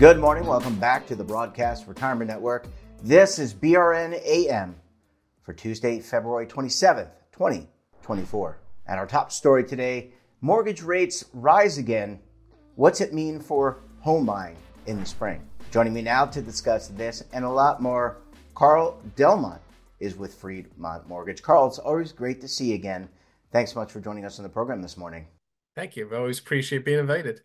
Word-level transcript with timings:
Good 0.00 0.18
morning. 0.18 0.46
Welcome 0.46 0.76
back 0.76 1.06
to 1.08 1.14
the 1.14 1.22
Broadcast 1.22 1.86
Retirement 1.86 2.30
Network. 2.30 2.66
This 3.02 3.38
is 3.38 3.52
BRN 3.52 4.18
AM 4.24 4.74
for 5.42 5.52
Tuesday, 5.52 6.00
February 6.00 6.46
27th, 6.46 7.10
2024. 7.32 8.58
And 8.86 8.98
our 8.98 9.06
top 9.06 9.30
story 9.30 9.62
today 9.62 10.12
mortgage 10.40 10.80
rates 10.80 11.26
rise 11.34 11.76
again. 11.76 12.18
What's 12.76 13.02
it 13.02 13.12
mean 13.12 13.40
for 13.40 13.80
home 14.00 14.24
buying 14.24 14.56
in 14.86 14.98
the 14.98 15.04
spring? 15.04 15.46
Joining 15.70 15.92
me 15.92 16.00
now 16.00 16.24
to 16.24 16.40
discuss 16.40 16.88
this 16.88 17.22
and 17.34 17.44
a 17.44 17.50
lot 17.50 17.82
more, 17.82 18.22
Carl 18.54 18.98
Delmont 19.16 19.60
is 19.98 20.16
with 20.16 20.40
Freedmont 20.40 21.06
Mortgage. 21.08 21.42
Carl, 21.42 21.66
it's 21.66 21.78
always 21.78 22.10
great 22.10 22.40
to 22.40 22.48
see 22.48 22.68
you 22.68 22.74
again. 22.74 23.06
Thanks 23.52 23.74
so 23.74 23.80
much 23.80 23.92
for 23.92 24.00
joining 24.00 24.24
us 24.24 24.38
on 24.38 24.44
the 24.44 24.48
program 24.48 24.80
this 24.80 24.96
morning. 24.96 25.26
Thank 25.76 25.94
you. 25.94 26.08
I 26.10 26.16
always 26.16 26.38
appreciate 26.38 26.86
being 26.86 27.00
invited. 27.00 27.42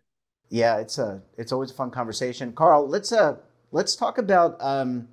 Yeah, 0.48 0.78
it's 0.78 0.98
a 0.98 1.22
it's 1.36 1.52
always 1.52 1.70
a 1.70 1.74
fun 1.74 1.90
conversation. 1.90 2.52
Carl, 2.52 2.88
let's 2.88 3.12
uh 3.12 3.36
let's 3.72 3.96
talk 3.96 4.18
about 4.18 4.56
um, 4.60 5.08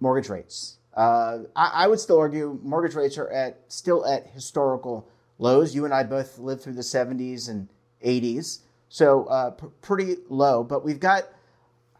mortgage 0.00 0.28
rates. 0.28 0.78
Uh, 0.94 1.40
I, 1.56 1.84
I, 1.84 1.86
would 1.86 2.00
still 2.00 2.18
argue 2.18 2.58
mortgage 2.62 2.94
rates 2.94 3.16
are 3.16 3.30
at 3.30 3.60
still 3.68 4.04
at 4.04 4.26
historical 4.26 5.08
lows. 5.38 5.74
You 5.74 5.86
and 5.86 5.94
I 5.94 6.02
both 6.02 6.38
lived 6.38 6.62
through 6.62 6.74
the 6.74 6.82
70s 6.82 7.48
and 7.48 7.68
80s, 8.04 8.58
so 8.90 9.24
uh, 9.24 9.50
p- 9.52 9.68
pretty 9.80 10.16
low. 10.28 10.62
But 10.62 10.84
we've 10.84 11.00
got 11.00 11.28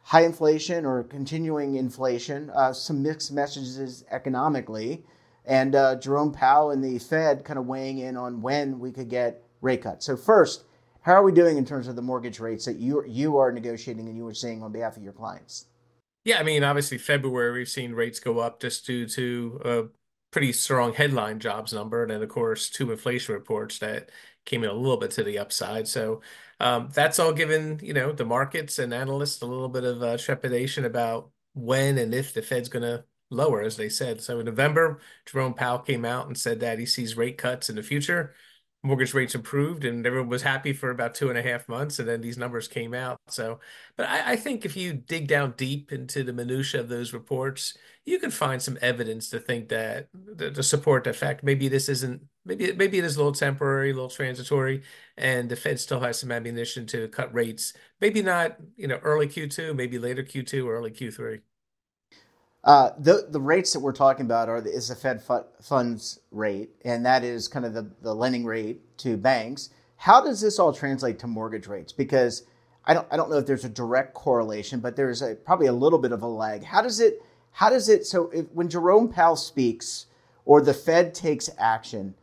high 0.02 0.24
inflation 0.24 0.84
or 0.84 1.04
continuing 1.04 1.76
inflation, 1.76 2.50
uh, 2.50 2.74
some 2.74 3.02
mixed 3.02 3.32
messages 3.32 4.04
economically, 4.10 5.04
and 5.46 5.74
uh, 5.74 5.96
Jerome 5.96 6.32
Powell 6.32 6.70
and 6.70 6.84
the 6.84 6.98
Fed 6.98 7.44
kind 7.44 7.58
of 7.58 7.66
weighing 7.66 7.98
in 7.98 8.16
on 8.16 8.42
when 8.42 8.78
we 8.78 8.92
could 8.92 9.08
get 9.08 9.42
rate 9.62 9.82
cuts. 9.82 10.04
So 10.04 10.18
first, 10.18 10.64
how 11.02 11.14
are 11.14 11.22
we 11.22 11.32
doing 11.32 11.56
in 11.58 11.64
terms 11.64 11.88
of 11.88 11.96
the 11.96 12.02
mortgage 12.02 12.40
rates 12.40 12.64
that 12.64 12.76
you 12.76 13.04
you 13.06 13.36
are 13.36 13.52
negotiating 13.52 14.08
and 14.08 14.16
you 14.16 14.26
are 14.26 14.34
seeing 14.34 14.62
on 14.62 14.72
behalf 14.72 14.96
of 14.96 15.02
your 15.02 15.12
clients? 15.12 15.66
Yeah, 16.24 16.38
I 16.38 16.44
mean, 16.44 16.62
obviously 16.62 16.98
February 16.98 17.52
we've 17.52 17.68
seen 17.68 17.92
rates 17.92 18.20
go 18.20 18.38
up 18.38 18.60
just 18.60 18.86
due 18.86 19.06
to 19.08 19.60
a 19.64 19.82
pretty 20.30 20.52
strong 20.52 20.94
headline 20.94 21.40
jobs 21.40 21.72
number, 21.72 22.02
and 22.02 22.10
then 22.10 22.22
of 22.22 22.28
course 22.28 22.70
two 22.70 22.90
inflation 22.92 23.34
reports 23.34 23.78
that 23.80 24.10
came 24.46 24.64
in 24.64 24.70
a 24.70 24.74
little 24.74 24.96
bit 24.96 25.10
to 25.12 25.24
the 25.24 25.38
upside. 25.38 25.86
So 25.88 26.22
um, 26.60 26.88
that's 26.94 27.18
all 27.18 27.32
given 27.32 27.80
you 27.82 27.92
know 27.92 28.12
the 28.12 28.24
markets 28.24 28.78
and 28.78 28.94
analysts 28.94 29.42
a 29.42 29.46
little 29.46 29.68
bit 29.68 29.84
of 29.84 30.02
uh, 30.02 30.16
trepidation 30.16 30.84
about 30.84 31.30
when 31.54 31.98
and 31.98 32.14
if 32.14 32.32
the 32.32 32.42
Fed's 32.42 32.68
going 32.68 32.84
to 32.84 33.04
lower, 33.30 33.62
as 33.62 33.76
they 33.76 33.88
said. 33.88 34.20
So 34.20 34.38
in 34.38 34.46
November, 34.46 35.00
Jerome 35.26 35.54
Powell 35.54 35.80
came 35.80 36.04
out 36.04 36.26
and 36.26 36.38
said 36.38 36.60
that 36.60 36.78
he 36.78 36.86
sees 36.86 37.16
rate 37.16 37.38
cuts 37.38 37.68
in 37.68 37.76
the 37.76 37.82
future 37.82 38.34
mortgage 38.84 39.14
rates 39.14 39.34
improved 39.34 39.84
and 39.84 40.04
everyone 40.04 40.28
was 40.28 40.42
happy 40.42 40.72
for 40.72 40.90
about 40.90 41.14
two 41.14 41.28
and 41.28 41.38
a 41.38 41.42
half 41.42 41.68
months 41.68 42.00
and 42.00 42.08
then 42.08 42.20
these 42.20 42.36
numbers 42.36 42.66
came 42.66 42.94
out. 42.94 43.20
So 43.28 43.60
but 43.96 44.08
I, 44.08 44.32
I, 44.32 44.36
think 44.36 44.64
if 44.64 44.76
you 44.76 44.92
dig 44.92 45.28
down 45.28 45.54
deep 45.56 45.92
into 45.92 46.24
the 46.24 46.32
minutia 46.32 46.80
of 46.80 46.88
those 46.88 47.12
reports 47.12 47.76
you 48.04 48.18
can 48.18 48.32
find 48.32 48.60
some 48.60 48.76
evidence 48.82 49.28
to 49.30 49.38
think 49.38 49.68
that 49.68 50.08
to 50.38 50.62
support 50.62 51.04
the 51.04 51.12
fact 51.12 51.44
maybe 51.44 51.68
this 51.68 51.88
isn't 51.88 52.22
maybe 52.44 52.72
maybe 52.72 52.98
it 52.98 53.04
is 53.04 53.14
a 53.14 53.18
little 53.18 53.32
temporary 53.32 53.92
a 53.92 53.94
little 53.94 54.08
transitory 54.08 54.82
and 55.16 55.48
the 55.48 55.56
fed 55.56 55.78
still 55.78 56.00
has 56.00 56.18
some 56.18 56.32
ammunition 56.32 56.84
to 56.86 57.06
cut 57.08 57.32
rates. 57.32 57.74
Maybe 58.00 58.20
not 58.20 58.56
you 58.76 58.88
know 58.88 58.98
early 59.02 59.28
q2 59.28 59.76
maybe 59.76 59.98
later 59.98 60.24
q2 60.24 60.66
or 60.66 60.74
early 60.74 60.90
q3 60.90 61.40
uh, 62.64 62.90
the 62.98 63.26
the 63.30 63.40
rates 63.40 63.72
that 63.72 63.80
we're 63.80 63.92
talking 63.92 64.26
about 64.26 64.48
are 64.48 64.60
the, 64.60 64.70
is 64.70 64.88
the 64.88 64.94
Fed 64.94 65.22
funds 65.60 66.20
rate, 66.30 66.70
and 66.84 67.04
that 67.04 67.24
is 67.24 67.48
kind 67.48 67.64
of 67.64 67.74
the, 67.74 67.90
the 68.02 68.14
lending 68.14 68.44
rate 68.44 68.80
to 68.98 69.16
banks. 69.16 69.70
How 69.96 70.20
does 70.20 70.40
this 70.40 70.58
all 70.58 70.72
translate 70.72 71.18
to 71.20 71.26
mortgage 71.26 71.66
rates? 71.66 71.92
Because 71.92 72.44
I 72.84 72.94
don't 72.94 73.06
I 73.10 73.16
don't 73.16 73.30
know 73.30 73.38
if 73.38 73.46
there's 73.46 73.64
a 73.64 73.68
direct 73.68 74.14
correlation, 74.14 74.80
but 74.80 74.96
there's 74.96 75.22
a, 75.22 75.34
probably 75.34 75.66
a 75.66 75.72
little 75.72 75.98
bit 75.98 76.12
of 76.12 76.22
a 76.22 76.28
lag. 76.28 76.62
How 76.64 76.82
does 76.82 77.00
it 77.00 77.22
how 77.50 77.68
does 77.68 77.88
it 77.88 78.06
so 78.06 78.30
if, 78.30 78.46
when 78.52 78.68
Jerome 78.68 79.08
Powell 79.08 79.36
speaks 79.36 80.06
or 80.44 80.60
the 80.60 80.74
Fed 80.74 81.14
takes 81.14 81.50
action, 81.58 82.14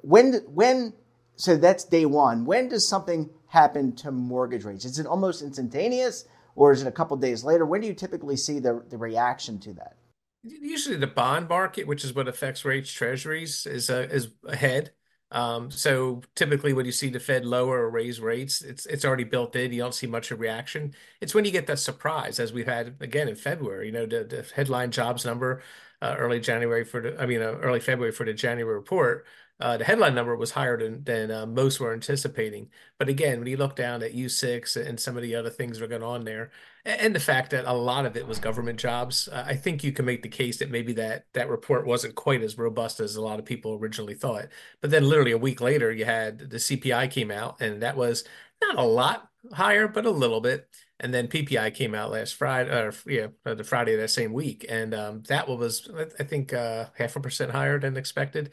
when 0.00 0.34
when 0.46 0.94
so 1.36 1.56
that's 1.56 1.84
day 1.84 2.06
one. 2.06 2.44
When 2.44 2.68
does 2.68 2.86
something 2.86 3.30
happen 3.46 3.96
to 3.96 4.12
mortgage 4.12 4.64
rates? 4.64 4.84
Is 4.84 4.98
it 4.98 5.06
almost 5.06 5.42
instantaneous? 5.42 6.26
Or 6.54 6.72
is 6.72 6.82
it 6.82 6.88
a 6.88 6.92
couple 6.92 7.16
days 7.16 7.44
later? 7.44 7.64
When 7.66 7.80
do 7.80 7.86
you 7.86 7.94
typically 7.94 8.36
see 8.36 8.58
the, 8.58 8.84
the 8.88 8.98
reaction 8.98 9.58
to 9.60 9.72
that? 9.74 9.96
Usually, 10.44 10.96
the 10.96 11.06
bond 11.06 11.48
market, 11.48 11.86
which 11.86 12.04
is 12.04 12.14
what 12.14 12.28
affects 12.28 12.64
rates, 12.64 12.92
treasuries, 12.92 13.64
is 13.66 13.90
uh, 13.90 14.08
is 14.10 14.28
ahead. 14.46 14.92
Um, 15.30 15.70
so 15.70 16.20
typically, 16.34 16.72
when 16.72 16.84
you 16.84 16.92
see 16.92 17.08
the 17.08 17.20
Fed 17.20 17.46
lower 17.46 17.78
or 17.78 17.90
raise 17.90 18.20
rates, 18.20 18.60
it's 18.60 18.84
it's 18.86 19.04
already 19.04 19.24
built 19.24 19.54
in. 19.54 19.72
You 19.72 19.80
don't 19.80 19.94
see 19.94 20.08
much 20.08 20.30
of 20.30 20.40
reaction. 20.40 20.94
It's 21.20 21.34
when 21.34 21.44
you 21.44 21.52
get 21.52 21.68
that 21.68 21.78
surprise, 21.78 22.40
as 22.40 22.52
we've 22.52 22.66
had 22.66 22.96
again 23.00 23.28
in 23.28 23.36
February. 23.36 23.86
You 23.86 23.92
know, 23.92 24.06
the, 24.06 24.24
the 24.24 24.46
headline 24.54 24.90
jobs 24.90 25.24
number 25.24 25.62
uh, 26.02 26.16
early 26.18 26.40
January 26.40 26.84
for 26.84 27.00
the, 27.00 27.22
I 27.22 27.26
mean, 27.26 27.40
uh, 27.40 27.54
early 27.62 27.80
February 27.80 28.12
for 28.12 28.26
the 28.26 28.34
January 28.34 28.74
report 28.74 29.24
uh, 29.62 29.76
the 29.76 29.84
headline 29.84 30.14
number 30.14 30.34
was 30.36 30.50
higher 30.50 30.76
than 30.76 31.04
than 31.04 31.30
uh, 31.30 31.46
most 31.46 31.78
were 31.78 31.92
anticipating. 31.92 32.68
But 32.98 33.08
again, 33.08 33.38
when 33.38 33.46
you 33.48 33.56
look 33.56 33.76
down 33.76 34.02
at 34.02 34.12
U6 34.14 34.76
and 34.76 34.98
some 34.98 35.16
of 35.16 35.22
the 35.22 35.36
other 35.36 35.50
things 35.50 35.78
that 35.78 35.84
are 35.84 35.88
going 35.88 36.02
on 36.02 36.24
there, 36.24 36.50
and 36.84 37.14
the 37.14 37.20
fact 37.20 37.50
that 37.52 37.64
a 37.66 37.72
lot 37.72 38.04
of 38.04 38.16
it 38.16 38.26
was 38.26 38.40
government 38.40 38.80
jobs, 38.80 39.28
uh, 39.28 39.44
I 39.46 39.54
think 39.54 39.84
you 39.84 39.92
can 39.92 40.04
make 40.04 40.22
the 40.22 40.28
case 40.28 40.58
that 40.58 40.70
maybe 40.70 40.92
that 40.94 41.26
that 41.34 41.48
report 41.48 41.86
wasn't 41.86 42.16
quite 42.16 42.42
as 42.42 42.58
robust 42.58 42.98
as 42.98 43.14
a 43.16 43.22
lot 43.22 43.38
of 43.38 43.44
people 43.44 43.74
originally 43.74 44.14
thought. 44.14 44.48
But 44.80 44.90
then, 44.90 45.08
literally 45.08 45.32
a 45.32 45.38
week 45.38 45.60
later, 45.60 45.92
you 45.92 46.04
had 46.04 46.50
the 46.50 46.58
CPI 46.58 47.10
came 47.10 47.30
out, 47.30 47.60
and 47.60 47.82
that 47.82 47.96
was 47.96 48.24
not 48.60 48.76
a 48.78 48.82
lot 48.82 49.28
higher, 49.52 49.88
but 49.88 50.06
a 50.06 50.10
little 50.10 50.40
bit. 50.40 50.68
And 51.00 51.12
then 51.12 51.26
PPI 51.28 51.74
came 51.74 51.94
out 51.94 52.12
last 52.12 52.34
Friday, 52.36 52.70
or 52.70 52.92
yeah, 53.06 53.28
the 53.44 53.64
Friday 53.64 53.94
of 53.94 54.00
that 54.00 54.08
same 54.08 54.32
week, 54.32 54.64
and 54.68 54.94
um, 54.94 55.22
that 55.28 55.48
was, 55.48 55.90
I 56.18 56.22
think, 56.24 56.52
uh, 56.52 56.86
half 56.96 57.16
a 57.16 57.20
percent 57.20 57.50
higher 57.50 57.80
than 57.80 57.96
expected. 57.96 58.50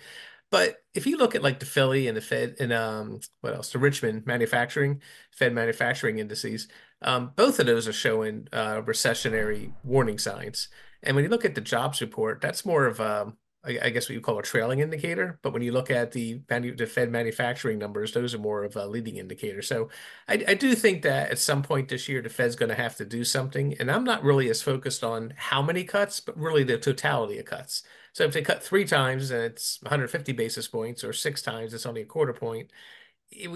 But 0.52 0.78
if 0.94 1.06
you 1.06 1.18
look 1.18 1.36
at 1.36 1.44
like 1.44 1.60
the 1.60 1.66
Philly 1.66 2.08
and 2.08 2.18
the 2.18 2.22
Fed 2.22 2.56
and 2.60 2.74
um 2.74 3.20
what 3.42 3.54
else 3.54 3.72
the 3.72 3.80
Richmond 3.80 4.26
manufacturing 4.26 5.02
Fed 5.32 5.54
manufacturing 5.54 6.20
indices, 6.20 6.68
um, 7.02 7.32
both 7.36 7.60
of 7.60 7.66
those 7.66 7.88
are 7.88 7.94
showing 7.94 8.48
uh, 8.52 8.82
recessionary 8.82 9.74
warning 9.84 10.18
signs. 10.18 10.70
And 11.04 11.16
when 11.16 11.24
you 11.24 11.30
look 11.30 11.46
at 11.46 11.56
the 11.56 11.62
jobs 11.62 12.02
report, 12.02 12.42
that's 12.42 12.66
more 12.66 12.86
of 12.86 13.00
a 13.00 13.22
um, 13.24 13.38
I 13.66 13.90
guess 13.90 14.08
what 14.08 14.16
you 14.16 14.22
call 14.22 14.40
a 14.40 14.44
trailing 14.44 14.80
indicator. 14.80 15.38
But 15.44 15.52
when 15.52 15.62
you 15.62 15.74
look 15.74 15.92
at 15.92 16.14
the 16.14 16.42
the 16.48 16.88
Fed 16.88 17.12
manufacturing 17.12 17.78
numbers, 17.78 18.14
those 18.14 18.34
are 18.34 18.40
more 18.40 18.64
of 18.64 18.78
a 18.78 18.88
leading 18.88 19.18
indicator. 19.18 19.62
So 19.62 19.90
I, 20.30 20.46
I 20.48 20.54
do 20.54 20.76
think 20.76 21.02
that 21.04 21.30
at 21.30 21.40
some 21.40 21.62
point 21.62 21.90
this 21.90 22.08
year, 22.08 22.22
the 22.22 22.30
Fed's 22.30 22.56
going 22.56 22.70
to 22.70 22.76
have 22.76 22.96
to 22.98 23.06
do 23.06 23.26
something. 23.26 23.76
And 23.80 23.92
I'm 23.92 24.06
not 24.06 24.24
really 24.24 24.50
as 24.50 24.62
focused 24.62 25.04
on 25.04 25.34
how 25.36 25.62
many 25.62 25.84
cuts, 25.84 26.22
but 26.22 26.38
really 26.38 26.64
the 26.64 26.78
totality 26.78 27.38
of 27.38 27.46
cuts. 27.46 27.84
So 28.20 28.26
if 28.26 28.34
they 28.34 28.42
cut 28.42 28.62
three 28.62 28.84
times 28.84 29.32
and 29.32 29.42
it's 29.42 29.82
150 29.82 30.34
basis 30.34 30.68
points, 30.68 31.06
or 31.06 31.14
six 31.14 31.42
times 31.42 31.74
it's 31.74 31.86
only 31.86 32.02
a 32.02 32.06
quarter 32.06 32.34
point, 32.34 32.70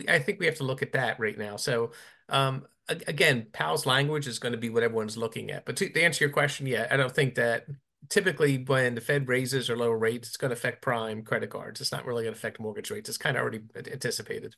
I 0.07 0.19
think 0.19 0.39
we 0.39 0.45
have 0.45 0.55
to 0.55 0.63
look 0.63 0.81
at 0.81 0.93
that 0.93 1.19
right 1.19 1.37
now. 1.37 1.57
So 1.57 1.91
um, 2.29 2.65
again, 2.87 3.47
Powell's 3.51 3.85
language 3.85 4.25
is 4.25 4.39
going 4.39 4.53
to 4.53 4.57
be 4.57 4.69
what 4.69 4.81
everyone's 4.81 5.17
looking 5.17 5.51
at. 5.51 5.65
But 5.65 5.75
to, 5.75 5.89
to 5.89 6.01
answer 6.01 6.23
your 6.23 6.31
question, 6.31 6.65
yeah, 6.65 6.87
I 6.89 6.95
don't 6.95 7.13
think 7.13 7.35
that 7.35 7.65
typically 8.07 8.59
when 8.59 8.95
the 8.95 9.01
Fed 9.01 9.27
raises 9.27 9.69
or 9.69 9.75
lower 9.75 9.97
rates, 9.97 10.29
it's 10.29 10.37
going 10.37 10.47
to 10.47 10.55
affect 10.55 10.81
prime 10.81 11.23
credit 11.23 11.49
cards. 11.49 11.81
It's 11.81 11.91
not 11.91 12.05
really 12.05 12.23
going 12.23 12.33
to 12.33 12.39
affect 12.39 12.61
mortgage 12.61 12.89
rates. 12.89 13.09
It's 13.09 13.17
kind 13.17 13.35
of 13.35 13.41
already 13.41 13.63
anticipated. 13.75 14.55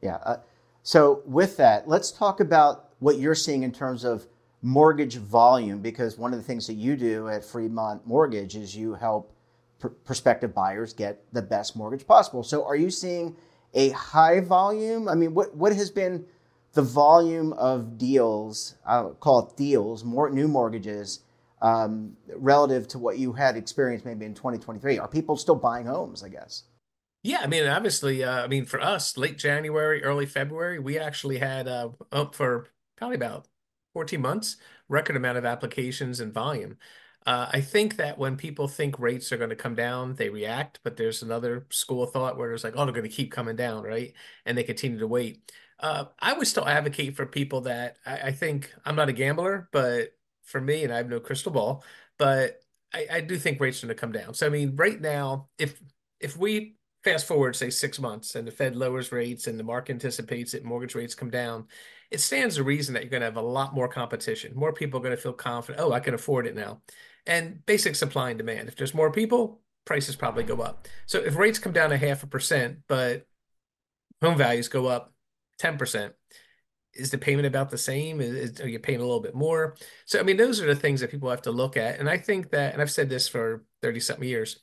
Yeah. 0.00 0.18
Uh, 0.24 0.36
so 0.84 1.22
with 1.26 1.56
that, 1.56 1.88
let's 1.88 2.12
talk 2.12 2.38
about 2.38 2.90
what 3.00 3.18
you're 3.18 3.34
seeing 3.34 3.64
in 3.64 3.72
terms 3.72 4.04
of 4.04 4.28
mortgage 4.62 5.16
volume, 5.16 5.82
because 5.82 6.18
one 6.18 6.32
of 6.32 6.38
the 6.38 6.44
things 6.44 6.68
that 6.68 6.74
you 6.74 6.94
do 6.94 7.26
at 7.26 7.42
Freedmont 7.42 8.06
Mortgage 8.06 8.54
is 8.54 8.76
you 8.76 8.94
help 8.94 9.34
pr- 9.80 9.88
prospective 9.88 10.54
buyers 10.54 10.92
get 10.92 11.24
the 11.32 11.42
best 11.42 11.76
mortgage 11.76 12.06
possible. 12.06 12.42
So 12.42 12.64
are 12.64 12.76
you 12.76 12.90
seeing 12.90 13.36
a 13.74 13.90
high 13.90 14.40
volume? 14.40 15.08
I 15.08 15.14
mean, 15.14 15.34
what 15.34 15.56
what 15.56 15.74
has 15.74 15.90
been 15.90 16.26
the 16.72 16.82
volume 16.82 17.52
of 17.54 17.98
deals? 17.98 18.76
I'll 18.86 19.14
call 19.14 19.48
it 19.48 19.56
deals, 19.56 20.04
more 20.04 20.30
new 20.30 20.46
mortgages 20.46 21.20
um, 21.62 22.16
relative 22.36 22.88
to 22.88 22.98
what 22.98 23.18
you 23.18 23.32
had 23.32 23.56
experienced 23.56 24.04
maybe 24.04 24.24
in 24.24 24.34
2023? 24.34 24.98
Are 24.98 25.08
people 25.08 25.36
still 25.36 25.54
buying 25.54 25.86
homes, 25.86 26.22
I 26.22 26.28
guess? 26.28 26.64
Yeah, 27.22 27.40
I 27.42 27.46
mean, 27.48 27.66
obviously, 27.66 28.24
uh, 28.24 28.44
I 28.44 28.46
mean, 28.46 28.64
for 28.64 28.80
us, 28.80 29.18
late 29.18 29.36
January, 29.36 30.02
early 30.02 30.24
February, 30.24 30.78
we 30.78 30.98
actually 30.98 31.38
had 31.38 31.68
uh, 31.68 31.90
up 32.10 32.34
for 32.34 32.68
probably 32.96 33.16
about 33.16 33.46
14 33.92 34.20
months, 34.20 34.56
record 34.88 35.16
amount 35.16 35.36
of 35.36 35.44
applications 35.44 36.20
and 36.20 36.32
volume. 36.32 36.78
Uh, 37.26 37.48
I 37.52 37.60
think 37.60 37.96
that 37.96 38.16
when 38.18 38.36
people 38.36 38.66
think 38.66 38.98
rates 38.98 39.30
are 39.30 39.36
going 39.36 39.50
to 39.50 39.56
come 39.56 39.74
down, 39.74 40.14
they 40.14 40.30
react, 40.30 40.80
but 40.82 40.96
there's 40.96 41.22
another 41.22 41.66
school 41.70 42.02
of 42.02 42.12
thought 42.12 42.38
where 42.38 42.52
it's 42.52 42.64
like, 42.64 42.74
oh, 42.76 42.84
they're 42.84 42.94
going 42.94 43.08
to 43.08 43.14
keep 43.14 43.30
coming 43.30 43.56
down, 43.56 43.82
right? 43.84 44.14
And 44.46 44.56
they 44.56 44.62
continue 44.62 44.98
to 44.98 45.06
wait. 45.06 45.52
Uh, 45.78 46.06
I 46.18 46.32
would 46.32 46.46
still 46.46 46.66
advocate 46.66 47.16
for 47.16 47.26
people 47.26 47.62
that 47.62 47.98
I, 48.06 48.16
I 48.28 48.32
think 48.32 48.72
I'm 48.84 48.96
not 48.96 49.08
a 49.10 49.12
gambler, 49.12 49.68
but 49.72 50.16
for 50.44 50.60
me, 50.60 50.82
and 50.84 50.92
I 50.92 50.96
have 50.96 51.08
no 51.08 51.20
crystal 51.20 51.52
ball, 51.52 51.84
but 52.18 52.62
I, 52.92 53.06
I 53.10 53.20
do 53.20 53.38
think 53.38 53.60
rates 53.60 53.82
are 53.82 53.86
going 53.86 53.96
to 53.96 54.00
come 54.00 54.12
down. 54.12 54.34
So 54.34 54.46
I 54.46 54.50
mean, 54.50 54.74
right 54.76 55.00
now, 55.00 55.48
if 55.58 55.80
if 56.20 56.36
we 56.36 56.76
fast 57.04 57.26
forward 57.26 57.56
say 57.56 57.70
six 57.70 57.98
months 57.98 58.34
and 58.34 58.46
the 58.46 58.52
Fed 58.52 58.76
lowers 58.76 59.10
rates 59.12 59.46
and 59.46 59.58
the 59.58 59.64
market 59.64 59.92
anticipates 59.92 60.52
that 60.52 60.64
mortgage 60.64 60.94
rates 60.94 61.14
come 61.14 61.30
down, 61.30 61.66
it 62.10 62.20
stands 62.20 62.56
to 62.56 62.64
reason 62.64 62.92
that 62.94 63.02
you're 63.02 63.10
going 63.10 63.20
to 63.22 63.26
have 63.26 63.36
a 63.36 63.40
lot 63.40 63.74
more 63.74 63.88
competition. 63.88 64.52
More 64.54 64.72
people 64.72 65.00
are 65.00 65.02
going 65.02 65.16
to 65.16 65.22
feel 65.22 65.32
confident. 65.32 65.82
Oh, 65.82 65.92
I 65.92 66.00
can 66.00 66.14
afford 66.14 66.46
it 66.46 66.54
now. 66.54 66.82
And 67.26 67.64
basic 67.66 67.96
supply 67.96 68.30
and 68.30 68.38
demand. 68.38 68.68
If 68.68 68.76
there's 68.76 68.94
more 68.94 69.12
people, 69.12 69.60
prices 69.84 70.16
probably 70.16 70.44
go 70.44 70.60
up. 70.60 70.88
So 71.06 71.18
if 71.18 71.36
rates 71.36 71.58
come 71.58 71.72
down 71.72 71.92
a 71.92 71.96
half 71.96 72.22
a 72.22 72.26
percent, 72.26 72.78
but 72.88 73.26
home 74.22 74.36
values 74.36 74.68
go 74.68 74.86
up 74.86 75.12
10%, 75.60 76.12
is 76.94 77.10
the 77.10 77.18
payment 77.18 77.46
about 77.46 77.70
the 77.70 77.78
same? 77.78 78.20
Is, 78.20 78.34
is, 78.34 78.60
are 78.60 78.68
you 78.68 78.78
paying 78.78 78.98
a 78.98 79.04
little 79.04 79.20
bit 79.20 79.34
more? 79.34 79.76
So, 80.06 80.18
I 80.18 80.22
mean, 80.22 80.36
those 80.36 80.60
are 80.60 80.66
the 80.66 80.74
things 80.74 81.00
that 81.00 81.10
people 81.10 81.30
have 81.30 81.42
to 81.42 81.52
look 81.52 81.76
at. 81.76 82.00
And 82.00 82.08
I 82.08 82.18
think 82.18 82.50
that, 82.50 82.72
and 82.72 82.82
I've 82.82 82.90
said 82.90 83.08
this 83.08 83.28
for 83.28 83.64
30 83.82 84.00
something 84.00 84.28
years, 84.28 84.60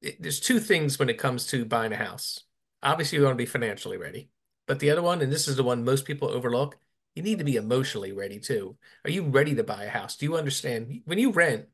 it, 0.00 0.20
there's 0.20 0.40
two 0.40 0.58
things 0.58 0.98
when 0.98 1.08
it 1.08 1.18
comes 1.18 1.46
to 1.48 1.64
buying 1.64 1.92
a 1.92 1.96
house. 1.96 2.40
Obviously, 2.82 3.18
you 3.18 3.24
want 3.24 3.34
to 3.34 3.42
be 3.42 3.46
financially 3.46 3.96
ready. 3.96 4.30
But 4.66 4.80
the 4.80 4.90
other 4.90 5.02
one, 5.02 5.22
and 5.22 5.32
this 5.32 5.48
is 5.48 5.56
the 5.56 5.62
one 5.62 5.84
most 5.84 6.04
people 6.04 6.28
overlook, 6.28 6.76
you 7.14 7.22
need 7.22 7.38
to 7.38 7.44
be 7.44 7.56
emotionally 7.56 8.12
ready 8.12 8.40
too. 8.40 8.76
Are 9.04 9.10
you 9.10 9.22
ready 9.24 9.54
to 9.54 9.64
buy 9.64 9.84
a 9.84 9.90
house? 9.90 10.16
Do 10.16 10.26
you 10.26 10.36
understand? 10.36 11.02
When 11.04 11.18
you 11.18 11.30
rent, 11.30 11.66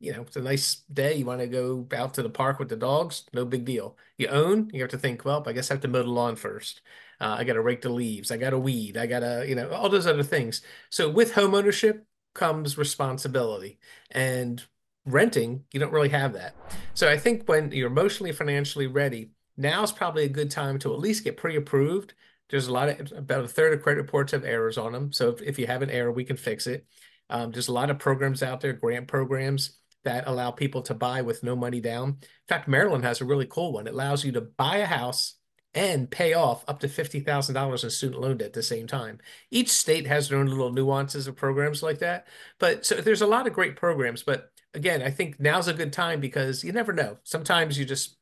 you 0.00 0.12
know, 0.12 0.22
it's 0.22 0.36
a 0.36 0.42
nice 0.42 0.82
day. 0.92 1.14
You 1.14 1.24
want 1.24 1.40
to 1.40 1.46
go 1.46 1.86
out 1.96 2.14
to 2.14 2.22
the 2.22 2.30
park 2.30 2.58
with 2.58 2.68
the 2.68 2.76
dogs, 2.76 3.24
no 3.32 3.44
big 3.44 3.64
deal. 3.64 3.96
You 4.18 4.28
own, 4.28 4.70
you 4.72 4.82
have 4.82 4.90
to 4.90 4.98
think, 4.98 5.24
well, 5.24 5.42
I 5.46 5.52
guess 5.52 5.70
I 5.70 5.74
have 5.74 5.82
to 5.82 5.88
mow 5.88 6.02
the 6.02 6.10
lawn 6.10 6.36
first. 6.36 6.82
Uh, 7.20 7.36
I 7.38 7.44
got 7.44 7.54
to 7.54 7.62
rake 7.62 7.82
the 7.82 7.88
leaves. 7.90 8.30
I 8.30 8.36
got 8.36 8.50
to 8.50 8.58
weed. 8.58 8.96
I 8.96 9.06
got 9.06 9.20
to, 9.20 9.44
you 9.48 9.54
know, 9.54 9.70
all 9.70 9.88
those 9.88 10.06
other 10.06 10.22
things. 10.22 10.62
So 10.90 11.08
with 11.08 11.34
home 11.34 11.54
ownership 11.54 12.06
comes 12.34 12.76
responsibility. 12.76 13.78
And 14.10 14.62
renting, 15.06 15.64
you 15.72 15.80
don't 15.80 15.92
really 15.92 16.08
have 16.10 16.32
that. 16.34 16.54
So 16.94 17.08
I 17.08 17.16
think 17.16 17.48
when 17.48 17.72
you're 17.72 17.90
emotionally, 17.90 18.32
financially 18.32 18.86
ready, 18.86 19.30
now 19.56 19.82
is 19.82 19.92
probably 19.92 20.24
a 20.24 20.28
good 20.28 20.50
time 20.50 20.78
to 20.80 20.92
at 20.92 20.98
least 20.98 21.24
get 21.24 21.36
pre-approved. 21.36 22.14
There's 22.50 22.66
a 22.66 22.72
lot 22.72 22.88
of 22.88 23.12
about 23.12 23.44
a 23.44 23.48
third 23.48 23.72
of 23.72 23.82
credit 23.82 24.00
reports 24.00 24.32
have 24.32 24.44
errors 24.44 24.76
on 24.76 24.92
them. 24.92 25.12
So 25.12 25.30
if, 25.30 25.42
if 25.42 25.58
you 25.58 25.66
have 25.66 25.82
an 25.82 25.90
error, 25.90 26.12
we 26.12 26.24
can 26.24 26.36
fix 26.36 26.66
it. 26.66 26.86
Um, 27.30 27.52
there's 27.52 27.68
a 27.68 27.72
lot 27.72 27.90
of 27.90 27.98
programs 27.98 28.42
out 28.42 28.60
there, 28.60 28.72
grant 28.72 29.08
programs 29.08 29.78
that 30.04 30.26
allow 30.26 30.50
people 30.50 30.82
to 30.82 30.94
buy 30.94 31.22
with 31.22 31.42
no 31.42 31.56
money 31.56 31.80
down. 31.80 32.08
In 32.10 32.28
fact, 32.48 32.68
Maryland 32.68 33.04
has 33.04 33.20
a 33.20 33.24
really 33.24 33.46
cool 33.46 33.72
one. 33.72 33.86
It 33.86 33.94
allows 33.94 34.24
you 34.24 34.32
to 34.32 34.40
buy 34.40 34.78
a 34.78 34.86
house 34.86 35.34
and 35.74 36.10
pay 36.10 36.34
off 36.34 36.64
up 36.68 36.78
to 36.80 36.88
$50,000 36.88 37.84
in 37.84 37.90
student 37.90 38.20
loan 38.20 38.36
debt 38.36 38.48
at 38.48 38.52
the 38.52 38.62
same 38.62 38.86
time. 38.86 39.18
Each 39.50 39.70
state 39.70 40.06
has 40.06 40.28
their 40.28 40.38
own 40.38 40.46
little 40.46 40.72
nuances 40.72 41.26
of 41.26 41.36
programs 41.36 41.82
like 41.82 41.98
that. 41.98 42.28
But 42.60 42.86
so 42.86 42.96
there's 42.96 43.22
a 43.22 43.26
lot 43.26 43.46
of 43.46 43.52
great 43.52 43.74
programs. 43.74 44.22
But 44.22 44.52
again, 44.72 45.02
I 45.02 45.10
think 45.10 45.40
now's 45.40 45.68
a 45.68 45.74
good 45.74 45.92
time 45.92 46.20
because 46.20 46.62
you 46.62 46.72
never 46.72 46.92
know. 46.92 47.18
Sometimes 47.24 47.76
you're 47.76 47.88
just 47.88 48.16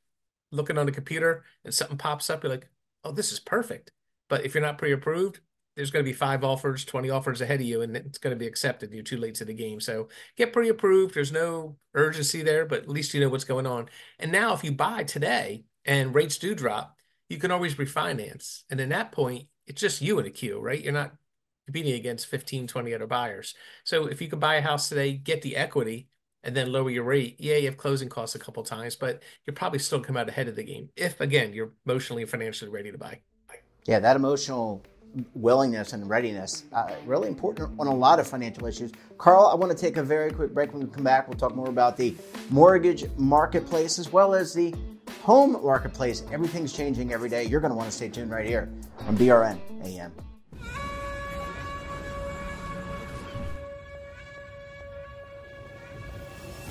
looking 0.50 0.78
on 0.78 0.86
the 0.86 0.92
computer 0.92 1.44
and 1.64 1.74
something 1.74 1.98
pops 1.98 2.30
up, 2.30 2.42
you're 2.42 2.52
like, 2.52 2.68
oh, 3.04 3.12
this 3.12 3.32
is 3.32 3.40
perfect. 3.40 3.90
But 4.28 4.46
if 4.46 4.54
you're 4.54 4.62
not 4.62 4.78
pre-approved, 4.78 5.40
there's 5.76 5.90
going 5.90 6.04
to 6.04 6.08
be 6.08 6.14
five 6.14 6.44
offers, 6.44 6.84
20 6.84 7.10
offers 7.10 7.40
ahead 7.40 7.60
of 7.60 7.66
you, 7.66 7.82
and 7.82 7.96
it's 7.96 8.18
going 8.18 8.34
to 8.34 8.38
be 8.38 8.46
accepted. 8.46 8.92
You're 8.92 9.02
too 9.02 9.16
late 9.16 9.34
to 9.36 9.44
the 9.44 9.54
game. 9.54 9.80
So 9.80 10.08
get 10.36 10.52
pre 10.52 10.68
approved. 10.68 11.14
There's 11.14 11.32
no 11.32 11.76
urgency 11.94 12.42
there, 12.42 12.66
but 12.66 12.82
at 12.82 12.88
least 12.88 13.14
you 13.14 13.20
know 13.20 13.28
what's 13.28 13.44
going 13.44 13.66
on. 13.66 13.88
And 14.18 14.30
now, 14.30 14.52
if 14.54 14.64
you 14.64 14.72
buy 14.72 15.04
today 15.04 15.64
and 15.84 16.14
rates 16.14 16.38
do 16.38 16.54
drop, 16.54 16.96
you 17.28 17.38
can 17.38 17.50
always 17.50 17.76
refinance. 17.76 18.62
And 18.70 18.80
in 18.80 18.90
that 18.90 19.12
point, 19.12 19.46
it's 19.66 19.80
just 19.80 20.02
you 20.02 20.18
in 20.18 20.26
a 20.26 20.30
queue, 20.30 20.60
right? 20.60 20.82
You're 20.82 20.92
not 20.92 21.14
competing 21.66 21.94
against 21.94 22.26
15, 22.26 22.66
20 22.66 22.94
other 22.94 23.06
buyers. 23.06 23.54
So 23.84 24.06
if 24.06 24.20
you 24.20 24.28
can 24.28 24.38
buy 24.38 24.56
a 24.56 24.62
house 24.62 24.88
today, 24.88 25.12
get 25.14 25.42
the 25.42 25.56
equity, 25.56 26.08
and 26.44 26.56
then 26.56 26.72
lower 26.72 26.90
your 26.90 27.04
rate, 27.04 27.36
yeah, 27.38 27.56
you 27.56 27.66
have 27.66 27.76
closing 27.76 28.08
costs 28.08 28.34
a 28.34 28.38
couple 28.38 28.62
times, 28.64 28.96
but 28.96 29.22
you're 29.46 29.54
probably 29.54 29.78
still 29.78 30.00
come 30.00 30.16
out 30.16 30.28
ahead 30.28 30.48
of 30.48 30.56
the 30.56 30.64
game 30.64 30.88
if, 30.96 31.20
again, 31.20 31.52
you're 31.52 31.70
emotionally 31.86 32.22
and 32.22 32.30
financially 32.30 32.70
ready 32.70 32.90
to 32.90 32.98
buy. 32.98 33.20
Yeah, 33.86 34.00
that 34.00 34.16
emotional 34.16 34.84
willingness 35.34 35.92
and 35.92 36.08
readiness 36.08 36.64
uh, 36.72 36.90
really 37.06 37.28
important 37.28 37.70
on 37.78 37.86
a 37.86 37.94
lot 37.94 38.18
of 38.18 38.26
financial 38.26 38.66
issues. 38.66 38.92
Carl, 39.18 39.46
I 39.46 39.54
want 39.54 39.70
to 39.70 39.78
take 39.78 39.96
a 39.96 40.02
very 40.02 40.30
quick 40.30 40.54
break. 40.54 40.72
When 40.72 40.86
we 40.86 40.92
come 40.92 41.04
back, 41.04 41.28
we'll 41.28 41.38
talk 41.38 41.54
more 41.54 41.68
about 41.68 41.96
the 41.96 42.14
mortgage 42.50 43.04
marketplace 43.16 43.98
as 43.98 44.12
well 44.12 44.34
as 44.34 44.54
the 44.54 44.74
home 45.22 45.52
marketplace. 45.62 46.22
Everything's 46.32 46.72
changing 46.72 47.12
every 47.12 47.28
day. 47.28 47.44
You're 47.44 47.60
going 47.60 47.70
to 47.70 47.76
want 47.76 47.90
to 47.90 47.96
stay 47.96 48.08
tuned 48.08 48.30
right 48.30 48.46
here 48.46 48.72
on 49.06 49.16
BRN 49.16 49.58
AM. 49.84 50.12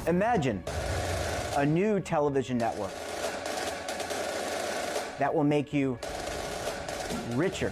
Imagine 0.08 0.64
a 1.58 1.66
new 1.66 2.00
television 2.00 2.58
network 2.58 2.92
that 5.20 5.34
will 5.34 5.44
make 5.44 5.72
you 5.72 6.00
richer 7.36 7.72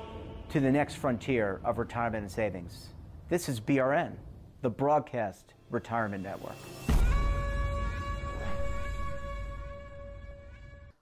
to 0.51 0.59
the 0.59 0.71
next 0.71 0.95
frontier 0.95 1.61
of 1.63 1.77
retirement 1.77 2.23
and 2.23 2.31
savings. 2.31 2.89
This 3.29 3.47
is 3.47 3.61
BRN, 3.61 4.11
the 4.61 4.69
Broadcast 4.69 5.53
Retirement 5.69 6.21
Network. 6.21 6.57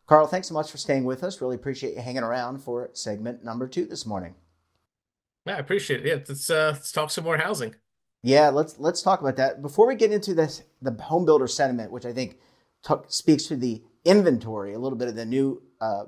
Carl, 0.05 0.27
thanks 0.27 0.47
so 0.47 0.53
much 0.53 0.69
for 0.69 0.77
staying 0.77 1.03
with 1.03 1.23
us. 1.23 1.41
Really 1.41 1.55
appreciate 1.55 1.95
you 1.95 2.01
hanging 2.01 2.21
around 2.21 2.59
for 2.59 2.91
segment 2.93 3.43
number 3.43 3.67
two 3.67 3.85
this 3.85 4.05
morning. 4.05 4.35
Yeah, 5.47 5.55
I 5.55 5.59
appreciate 5.59 6.05
it. 6.05 6.05
Yeah, 6.05 6.23
let's 6.27 6.47
uh, 6.51 6.73
let's 6.75 6.91
talk 6.91 7.09
some 7.09 7.23
more 7.23 7.37
housing. 7.37 7.73
Yeah, 8.21 8.49
let's 8.49 8.77
let's 8.77 9.01
talk 9.01 9.19
about 9.19 9.37
that. 9.37 9.63
Before 9.63 9.87
we 9.87 9.95
get 9.95 10.11
into 10.11 10.35
this, 10.35 10.61
the 10.79 10.91
home 11.01 11.25
builder 11.25 11.47
sentiment, 11.47 11.91
which 11.91 12.05
I 12.05 12.13
think 12.13 12.37
talk, 12.83 13.05
speaks 13.07 13.45
to 13.45 13.55
the 13.55 13.81
inventory, 14.05 14.75
a 14.75 14.79
little 14.79 14.97
bit 14.97 15.07
of 15.07 15.15
the 15.15 15.25
new 15.25 15.63
uh, 15.81 16.03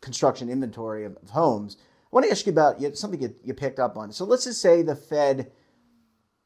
construction 0.00 0.48
inventory 0.48 1.04
of, 1.04 1.16
of 1.22 1.30
homes. 1.30 1.76
I 2.12 2.16
want 2.16 2.26
to 2.26 2.32
ask 2.32 2.44
you 2.44 2.52
about 2.52 2.80
something 2.96 3.22
you, 3.22 3.34
you 3.44 3.54
picked 3.54 3.78
up 3.78 3.96
on. 3.96 4.10
So 4.10 4.24
let's 4.24 4.44
just 4.44 4.60
say 4.60 4.82
the 4.82 4.96
Fed 4.96 5.52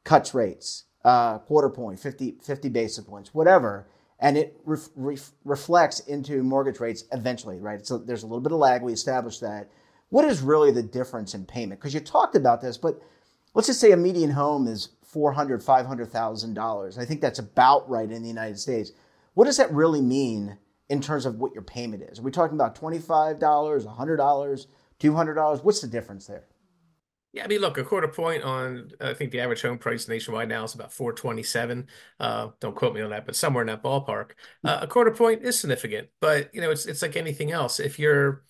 cuts 0.03 0.35
rates, 0.35 0.83
uh, 1.03 1.39
quarter 1.39 1.69
point, 1.69 1.99
50, 1.99 2.37
50 2.43 2.69
basis 2.69 3.03
points, 3.03 3.33
whatever, 3.33 3.87
and 4.19 4.37
it 4.37 4.59
ref, 4.63 4.89
ref, 4.95 5.31
reflects 5.43 6.01
into 6.01 6.43
mortgage 6.43 6.79
rates 6.79 7.05
eventually, 7.11 7.59
right? 7.59 7.85
So 7.85 7.97
there's 7.97 8.23
a 8.23 8.27
little 8.27 8.41
bit 8.41 8.51
of 8.51 8.59
lag. 8.59 8.83
We 8.83 8.93
established 8.93 9.41
that. 9.41 9.69
What 10.09 10.25
is 10.25 10.41
really 10.41 10.71
the 10.71 10.83
difference 10.83 11.33
in 11.33 11.45
payment? 11.45 11.81
Because 11.81 11.93
you 11.93 11.99
talked 11.99 12.35
about 12.35 12.61
this, 12.61 12.77
but 12.77 13.01
let's 13.55 13.67
just 13.67 13.79
say 13.79 13.91
a 13.91 13.97
median 13.97 14.29
home 14.29 14.67
is 14.67 14.89
$400,000, 15.13 15.63
$500,000. 15.65 16.97
I 16.97 17.05
think 17.05 17.21
that's 17.21 17.39
about 17.39 17.89
right 17.89 18.09
in 18.09 18.21
the 18.21 18.27
United 18.27 18.59
States. 18.59 18.91
What 19.33 19.45
does 19.45 19.57
that 19.57 19.71
really 19.73 20.01
mean 20.01 20.57
in 20.89 21.01
terms 21.01 21.25
of 21.25 21.39
what 21.39 21.53
your 21.53 21.63
payment 21.63 22.03
is? 22.03 22.19
Are 22.19 22.21
we 22.21 22.31
talking 22.31 22.55
about 22.55 22.79
$25, 22.79 23.39
$100? 23.39 24.65
$200? 24.99 25.63
What's 25.63 25.81
the 25.81 25.87
difference 25.87 26.27
there? 26.27 26.45
Yeah, 27.35 27.43
I 27.43 27.47
mean, 27.47 27.59
look, 27.59 27.77
a 27.77 27.83
quarter 27.83 28.07
point 28.07 28.43
on, 28.43 28.91
I 29.01 29.13
think 29.13 29.31
the 29.31 29.41
average 29.41 29.61
home 29.61 29.77
price 29.77 30.07
nationwide 30.07 30.47
now 30.47 30.63
is 30.63 30.73
about 30.73 30.93
427. 30.93 31.87
Uh, 32.17 32.49
don't 32.61 32.75
quote 32.75 32.95
me 32.95 33.01
on 33.01 33.09
that, 33.09 33.25
but 33.25 33.35
somewhere 33.35 33.61
in 33.61 33.67
that 33.67 33.83
ballpark. 33.83 34.31
Uh, 34.63 34.79
a 34.81 34.87
quarter 34.87 35.11
point 35.11 35.43
is 35.43 35.59
significant, 35.59 36.07
but 36.21 36.49
you 36.55 36.61
know, 36.61 36.71
it's 36.71 36.85
it's 36.85 37.01
like 37.01 37.17
anything 37.17 37.51
else. 37.51 37.81
If 37.81 37.99
you're 37.99 38.45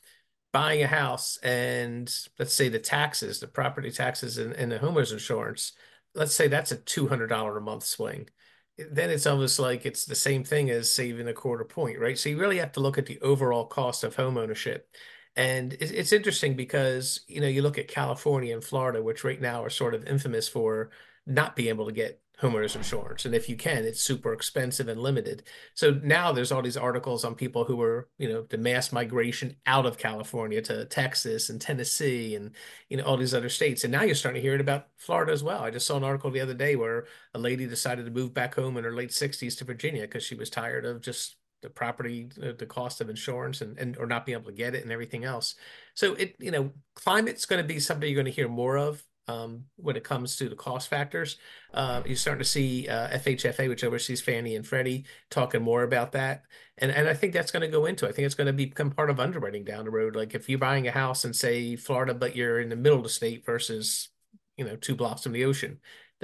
buying 0.53 0.83
a 0.83 0.87
house 0.87 1.37
and 1.37 2.15
let's 2.37 2.53
say 2.53 2.69
the 2.69 2.77
taxes, 2.77 3.39
the 3.39 3.47
property 3.47 3.89
taxes 3.89 4.37
and, 4.37 4.53
and 4.53 4.71
the 4.71 4.77
homeowner's 4.77 5.11
insurance, 5.11 5.73
let's 6.13 6.35
say 6.35 6.47
that's 6.47 6.71
a 6.71 6.77
$200 6.77 7.57
a 7.57 7.61
month 7.61 7.83
swing. 7.83 8.29
Then 8.77 9.09
it's 9.09 9.25
almost 9.25 9.57
like 9.57 9.85
it's 9.85 10.05
the 10.05 10.15
same 10.15 10.43
thing 10.43 10.69
as 10.69 10.91
saving 10.91 11.27
a 11.27 11.33
quarter 11.33 11.65
point, 11.65 11.99
right? 11.99 12.17
So 12.17 12.29
you 12.29 12.39
really 12.39 12.59
have 12.59 12.73
to 12.73 12.81
look 12.81 12.97
at 12.99 13.07
the 13.07 13.19
overall 13.21 13.65
cost 13.65 14.03
of 14.03 14.15
home 14.15 14.37
ownership. 14.37 14.87
And 15.36 15.74
it's 15.74 16.13
interesting 16.13 16.56
because, 16.56 17.22
you 17.27 17.42
know, 17.42 17.48
you 17.48 17.62
look 17.62 17.77
at 17.77 17.89
California 17.89 18.54
and 18.54 18.63
Florida, 18.63 19.04
which 19.04 19.25
right 19.25 19.42
now 19.42 19.63
are 19.63 19.70
sort 19.70 19.94
of 19.94 20.08
infamous 20.08 20.48
for 20.48 20.92
not 21.25 21.56
being 21.58 21.70
able 21.70 21.86
to 21.86 21.92
get 21.92 22.22
homeowners 22.42 22.75
insurance. 22.75 23.25
And 23.25 23.34
if 23.34 23.48
you 23.50 23.56
can, 23.56 23.86
it's 23.86 24.01
super 24.01 24.34
expensive 24.34 24.88
and 24.88 25.01
limited. 25.01 25.44
So 25.74 26.00
now 26.04 26.32
there's 26.32 26.51
all 26.51 26.62
these 26.62 26.77
articles 26.77 27.24
on 27.24 27.36
people 27.36 27.63
who 27.63 27.82
are, 27.82 28.10
you 28.18 28.30
know, 28.30 28.44
the 28.50 28.58
mass 28.58 28.92
migration 28.92 29.56
out 29.65 29.86
of 29.86 29.98
California 29.98 30.62
to 30.63 30.86
Texas 30.86 31.50
and 31.50 31.60
Tennessee 31.60 32.36
and, 32.36 32.51
you 32.89 32.98
know, 32.98 33.04
all 33.04 33.18
these 33.18 33.34
other 33.34 33.50
states. 33.50 33.84
And 33.84 33.92
now 33.92 34.04
you're 34.04 34.15
starting 34.15 34.42
to 34.42 34.46
hear 34.46 34.56
it 34.56 34.62
about 34.62 34.88
Florida 34.98 35.32
as 35.32 35.44
well. 35.44 35.63
I 35.63 35.72
just 35.72 35.88
saw 35.88 35.98
an 35.98 36.04
article 36.04 36.32
the 36.32 36.42
other 36.42 36.54
day 36.54 36.75
where 36.75 37.08
a 37.34 37.39
lady 37.39 37.68
decided 37.68 38.06
to 38.06 38.12
move 38.12 38.34
back 38.34 38.56
home 38.56 38.77
in 38.77 38.84
her 38.84 38.96
late 38.96 39.12
60s 39.12 39.58
to 39.58 39.65
Virginia 39.65 40.01
because 40.01 40.24
she 40.24 40.36
was 40.36 40.50
tired 40.50 40.86
of 40.86 41.01
just 41.01 41.38
the 41.62 41.69
property, 41.69 42.29
the 42.35 42.65
cost 42.65 43.01
of 43.01 43.09
insurance 43.09 43.62
and, 43.62 43.77
and 43.79 43.97
or 43.97 44.05
not 44.05 44.25
being 44.25 44.38
able 44.38 44.51
to 44.51 44.55
get 44.55 44.75
it 44.75 44.83
and 44.83 44.91
everything 44.91 45.24
else. 45.24 45.55
So 45.93 46.13
it, 46.13 46.35
you 46.39 46.51
know, 46.51 46.71
climate's 46.93 47.45
going 47.45 47.62
to 47.62 47.67
be 47.67 47.79
something 47.79 48.07
you're 48.07 48.21
going 48.21 48.31
to 48.31 48.31
hear 48.31 48.47
more 48.47 48.77
of 48.77 49.03
um, 49.27 49.65
when 49.77 49.95
it 49.95 50.03
comes 50.03 50.35
to 50.38 50.50
the 50.50 50.55
cost 50.55 50.88
factors. 50.88 51.38
Uh, 51.74 52.01
you're 52.05 52.15
starting 52.15 52.43
to 52.43 52.50
see 52.50 52.88
uh, 52.88 53.09
FHFA, 53.17 53.67
which 53.67 53.83
oversees 53.83 54.21
Fannie 54.21 54.55
and 54.55 54.67
Freddie, 54.67 55.05
talking 55.29 55.62
more 55.62 55.83
about 55.83 56.12
that. 56.12 56.43
And 56.77 56.91
and 56.91 57.07
I 57.07 57.13
think 57.13 57.33
that's 57.33 57.51
going 57.51 57.62
to 57.62 57.67
go 57.67 57.85
into. 57.85 58.07
I 58.07 58.12
think 58.12 58.25
it's 58.25 58.35
going 58.35 58.47
to 58.47 58.53
become 58.53 58.91
part 58.91 59.09
of 59.09 59.19
underwriting 59.19 59.63
down 59.63 59.85
the 59.85 59.91
road. 59.91 60.15
Like 60.15 60.35
if 60.35 60.50
you're 60.50 60.59
buying 60.59 60.88
a 60.88 60.91
house 60.91 61.25
in 61.25 61.33
say 61.33 61.75
Florida, 61.75 62.13
but 62.13 62.35
you're 62.35 62.59
in 62.59 62.69
the 62.69 62.75
middle 62.75 62.97
of 62.97 63.03
the 63.03 63.09
state 63.09 63.45
versus 63.45 64.09
you 64.57 64.65
know 64.65 64.75
two 64.75 64.95
blocks 64.95 65.24
from 65.24 65.31
the 65.31 65.45
ocean. 65.45 65.79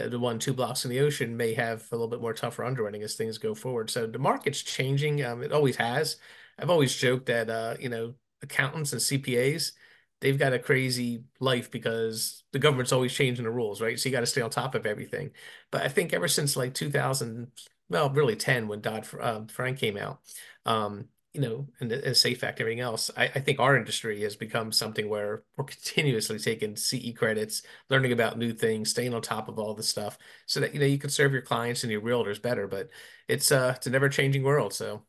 The, 0.09 0.19
one 0.19 0.39
two 0.39 0.53
blocks 0.53 0.85
in 0.85 0.91
the 0.91 0.99
ocean 0.99 1.35
may 1.37 1.53
have 1.53 1.85
a 1.91 1.95
little 1.95 2.07
bit 2.07 2.21
more 2.21 2.33
tougher 2.33 2.63
underwriting 2.63 3.03
as 3.03 3.15
things 3.15 3.37
go 3.37 3.55
forward. 3.55 3.89
So 3.89 4.07
the 4.07 4.19
market's 4.19 4.61
changing. 4.61 5.23
Um, 5.23 5.43
it 5.43 5.51
always 5.51 5.75
has. 5.77 6.17
I've 6.59 6.69
always 6.69 6.95
joked 6.95 7.27
that 7.27 7.49
uh, 7.49 7.75
you 7.79 7.89
know 7.89 8.15
accountants 8.41 8.93
and 8.93 9.01
CPAs 9.01 9.73
they've 10.21 10.37
got 10.37 10.53
a 10.53 10.59
crazy 10.59 11.23
life 11.39 11.69
because 11.69 12.43
the 12.53 12.59
government's 12.59 12.91
always 12.91 13.11
changing 13.11 13.43
the 13.43 13.51
rules, 13.51 13.81
right? 13.81 13.99
So 13.99 14.07
you 14.07 14.13
got 14.13 14.21
to 14.21 14.27
stay 14.27 14.41
on 14.41 14.49
top 14.49 14.75
of 14.75 14.85
everything. 14.85 15.31
But 15.71 15.81
I 15.81 15.89
think 15.89 16.13
ever 16.13 16.27
since 16.27 16.55
like 16.55 16.73
2000, 16.73 17.51
well, 17.89 18.09
really 18.11 18.35
10 18.35 18.67
when 18.67 18.81
Dodd 18.81 19.07
uh, 19.19 19.41
Frank 19.49 19.79
came 19.79 19.97
out, 19.97 20.19
um, 20.65 21.05
you 21.33 21.41
know, 21.41 21.67
and 21.79 21.91
and 21.91 22.17
Safe 22.17 22.43
Act, 22.43 22.59
everything 22.59 22.81
else, 22.81 23.09
I, 23.15 23.25
I, 23.25 23.39
think 23.39 23.59
our 23.59 23.77
industry 23.77 24.21
has 24.21 24.35
become 24.35 24.71
something 24.71 25.07
where 25.07 25.43
we're 25.57 25.63
continuously 25.65 26.39
taking 26.39 26.75
CE 26.75 27.13
credits, 27.15 27.61
learning 27.89 28.11
about 28.11 28.37
new 28.37 28.53
things, 28.53 28.89
staying 28.89 29.13
on 29.13 29.21
top 29.21 29.47
of 29.47 29.57
all 29.57 29.73
the 29.73 29.83
stuff, 29.83 30.17
so 30.45 30.59
that 30.59 30.73
you 30.73 30.79
know 30.79 30.85
you 30.85 30.97
can 30.97 31.09
serve 31.09 31.31
your 31.31 31.41
clients 31.41 31.83
and 31.83 31.91
your 31.91 32.01
realtors 32.01 32.41
better. 32.41 32.67
But 32.67 32.89
it's 33.27 33.51
uh 33.51 33.73
it's 33.77 33.87
a 33.87 33.89
never 33.89 34.09
changing 34.09 34.43
world, 34.43 34.73
so. 34.73 35.03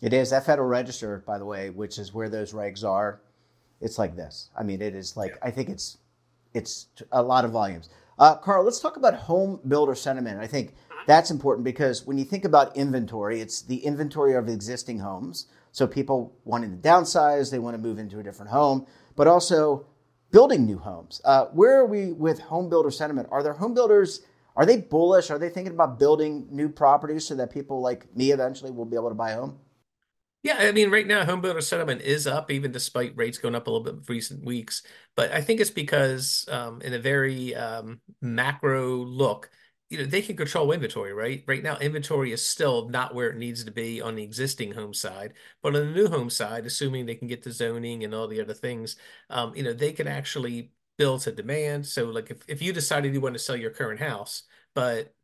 It 0.00 0.14
is 0.14 0.30
that 0.30 0.46
Federal 0.46 0.66
Register, 0.66 1.22
by 1.26 1.36
the 1.36 1.44
way, 1.44 1.68
which 1.68 1.98
is 1.98 2.14
where 2.14 2.30
those 2.30 2.54
regs 2.54 2.84
are 2.84 3.20
it's 3.80 3.98
like 3.98 4.16
this. 4.16 4.50
I 4.56 4.62
mean, 4.62 4.82
it 4.82 4.94
is 4.94 5.16
like 5.16 5.36
I 5.42 5.50
think 5.50 5.68
it's 5.68 5.98
it's 6.54 6.88
a 7.12 7.22
lot 7.22 7.44
of 7.44 7.50
volumes. 7.50 7.88
Uh, 8.18 8.36
Carl, 8.36 8.64
let's 8.64 8.80
talk 8.80 8.96
about 8.96 9.14
home 9.14 9.60
builder 9.66 9.94
sentiment. 9.94 10.40
I 10.40 10.46
think 10.46 10.74
that's 11.06 11.30
important 11.30 11.64
because 11.64 12.06
when 12.06 12.18
you 12.18 12.24
think 12.24 12.44
about 12.44 12.76
inventory, 12.76 13.40
it's 13.40 13.62
the 13.62 13.78
inventory 13.78 14.34
of 14.34 14.48
existing 14.48 14.98
homes. 14.98 15.46
So 15.72 15.86
people 15.86 16.36
wanting 16.44 16.70
to 16.70 16.88
downsize, 16.88 17.50
they 17.50 17.58
want 17.58 17.74
to 17.74 17.82
move 17.82 17.98
into 17.98 18.18
a 18.18 18.22
different 18.22 18.50
home, 18.50 18.86
but 19.16 19.26
also 19.26 19.86
building 20.30 20.66
new 20.66 20.78
homes. 20.78 21.20
Uh, 21.24 21.46
where 21.46 21.78
are 21.78 21.86
we 21.86 22.12
with 22.12 22.38
home 22.38 22.68
builder 22.68 22.90
sentiment? 22.90 23.28
Are 23.30 23.42
there 23.42 23.52
home 23.52 23.74
builders? 23.74 24.22
Are 24.56 24.66
they 24.66 24.78
bullish? 24.78 25.30
Are 25.30 25.38
they 25.38 25.48
thinking 25.48 25.72
about 25.72 25.98
building 25.98 26.46
new 26.50 26.68
properties 26.68 27.26
so 27.26 27.34
that 27.36 27.52
people 27.52 27.80
like 27.80 28.14
me 28.16 28.32
eventually 28.32 28.70
will 28.70 28.84
be 28.84 28.96
able 28.96 29.08
to 29.08 29.14
buy 29.14 29.30
a 29.30 29.36
home? 29.36 29.58
Yeah, 30.42 30.56
I 30.58 30.72
mean, 30.72 30.90
right 30.90 31.06
now, 31.06 31.24
home 31.26 31.42
builder 31.42 31.60
sentiment 31.60 32.00
is 32.00 32.26
up, 32.26 32.50
even 32.50 32.72
despite 32.72 33.16
rates 33.16 33.36
going 33.36 33.54
up 33.54 33.66
a 33.66 33.70
little 33.70 33.84
bit 33.84 34.08
recent 34.08 34.42
weeks. 34.42 34.82
But 35.14 35.32
I 35.32 35.42
think 35.42 35.60
it's 35.60 35.70
because, 35.70 36.46
um, 36.50 36.80
in 36.80 36.94
a 36.94 36.98
very 36.98 37.54
um, 37.54 38.00
macro 38.22 38.96
look, 38.96 39.50
you 39.90 39.98
know, 39.98 40.04
they 40.04 40.22
can 40.22 40.36
control 40.36 40.72
inventory, 40.72 41.12
right? 41.12 41.44
Right 41.46 41.62
now, 41.62 41.76
inventory 41.78 42.32
is 42.32 42.46
still 42.46 42.88
not 42.88 43.14
where 43.14 43.28
it 43.30 43.36
needs 43.36 43.64
to 43.64 43.72
be 43.72 44.00
on 44.00 44.14
the 44.14 44.22
existing 44.22 44.72
home 44.72 44.94
side, 44.94 45.34
but 45.62 45.74
on 45.74 45.86
the 45.86 45.92
new 45.92 46.08
home 46.08 46.30
side, 46.30 46.64
assuming 46.64 47.06
they 47.06 47.16
can 47.16 47.28
get 47.28 47.42
the 47.42 47.52
zoning 47.52 48.04
and 48.04 48.14
all 48.14 48.28
the 48.28 48.40
other 48.40 48.54
things, 48.54 48.96
um, 49.30 49.54
you 49.54 49.64
know, 49.64 49.72
they 49.72 49.92
can 49.92 50.06
actually 50.06 50.70
build 50.96 51.22
to 51.22 51.32
demand. 51.32 51.86
So, 51.86 52.06
like, 52.06 52.30
if 52.30 52.42
if 52.48 52.62
you 52.62 52.72
decided 52.72 53.12
you 53.12 53.20
want 53.20 53.34
to 53.34 53.38
sell 53.40 53.56
your 53.56 53.70
current 53.70 54.00
house, 54.00 54.44
but 54.74 55.14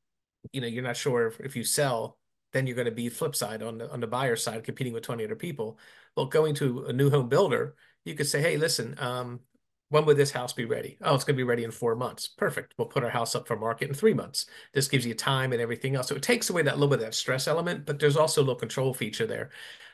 you 0.53 0.61
know, 0.61 0.67
you're 0.67 0.83
not 0.83 0.97
sure 0.97 1.27
if, 1.27 1.41
if 1.41 1.57
you 1.57 1.65
sell 1.65 2.19
then 2.53 2.67
you're 2.67 2.77
going 2.77 2.87
to 2.87 2.91
be 2.93 3.09
flip 3.09 3.35
side 3.35 3.63
on 3.63 3.79
the 3.79 3.91
on 3.93 4.01
the 4.01 4.07
buyer 4.07 4.37
side 4.37 4.65
competing 4.65 4.93
with 4.93 5.03
20 5.03 5.25
other 5.25 5.37
people 5.37 5.79
well 6.17 6.27
going 6.27 6.55
to 6.55 6.87
a 6.87 6.93
new 6.93 7.11
home 7.11 7.29
builder 7.29 7.75
you 8.05 8.15
could 8.15 8.27
say 8.27 8.41
hey 8.41 8.57
listen 8.57 8.95
um, 8.99 9.41
when 9.89 10.05
would 10.05 10.17
this 10.17 10.33
house 10.33 10.53
be 10.53 10.65
ready? 10.65 10.99
Oh 11.03 11.15
it's 11.15 11.25
going 11.25 11.37
to 11.37 11.41
be 11.41 11.45
ready 11.45 11.65
in 11.65 11.71
four 11.71 11.95
months. 11.95 12.29
Perfect. 12.29 12.75
We'll 12.77 12.89
put 12.89 13.05
our 13.05 13.11
house 13.11 13.35
up 13.35 13.47
for 13.47 13.57
market 13.57 13.89
in 13.89 13.95
three 13.95 14.15
months. 14.15 14.47
This 14.73 14.89
gives 14.89 15.07
you 15.07 15.15
time 15.15 15.53
and 15.53 15.61
everything 15.63 15.95
else. 15.95 16.09
So 16.09 16.17
it 16.17 16.23
takes 16.23 16.51
away 16.51 16.63
that 16.63 16.75
little 16.75 16.89
bit 16.89 17.01
of 17.01 17.07
that 17.07 17.15
stress 17.15 17.47
element 17.47 17.87
but 17.87 17.99
there's 17.99 18.17
also 18.17 18.41
a 18.41 18.45
little 18.45 18.57
control 18.57 18.93
feature 18.95 19.27
there. 19.27 19.51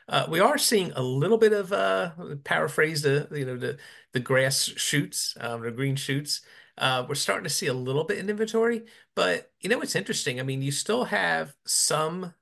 Uh, 0.09 0.25
we 0.29 0.39
are 0.39 0.57
seeing 0.57 0.91
a 0.93 1.01
little 1.01 1.37
bit 1.37 1.53
of 1.53 1.71
uh, 1.71 2.11
paraphrase 2.43 3.01
the 3.01 3.27
you 3.31 3.45
know 3.45 3.55
the 3.57 3.77
the 4.11 4.19
grass 4.19 4.63
shoots 4.75 5.35
um, 5.39 5.61
the 5.61 5.71
green 5.71 5.95
shoots. 5.95 6.41
Uh, 6.77 7.05
we're 7.07 7.15
starting 7.15 7.43
to 7.43 7.49
see 7.49 7.67
a 7.67 7.73
little 7.73 8.03
bit 8.03 8.17
in 8.17 8.29
inventory 8.29 8.83
but 9.15 9.51
you 9.61 9.69
know 9.69 9.77
what's 9.77 9.95
interesting. 9.95 10.39
I 10.39 10.43
mean 10.43 10.61
you 10.61 10.71
still 10.71 11.05
have 11.05 11.55
some 11.65 12.33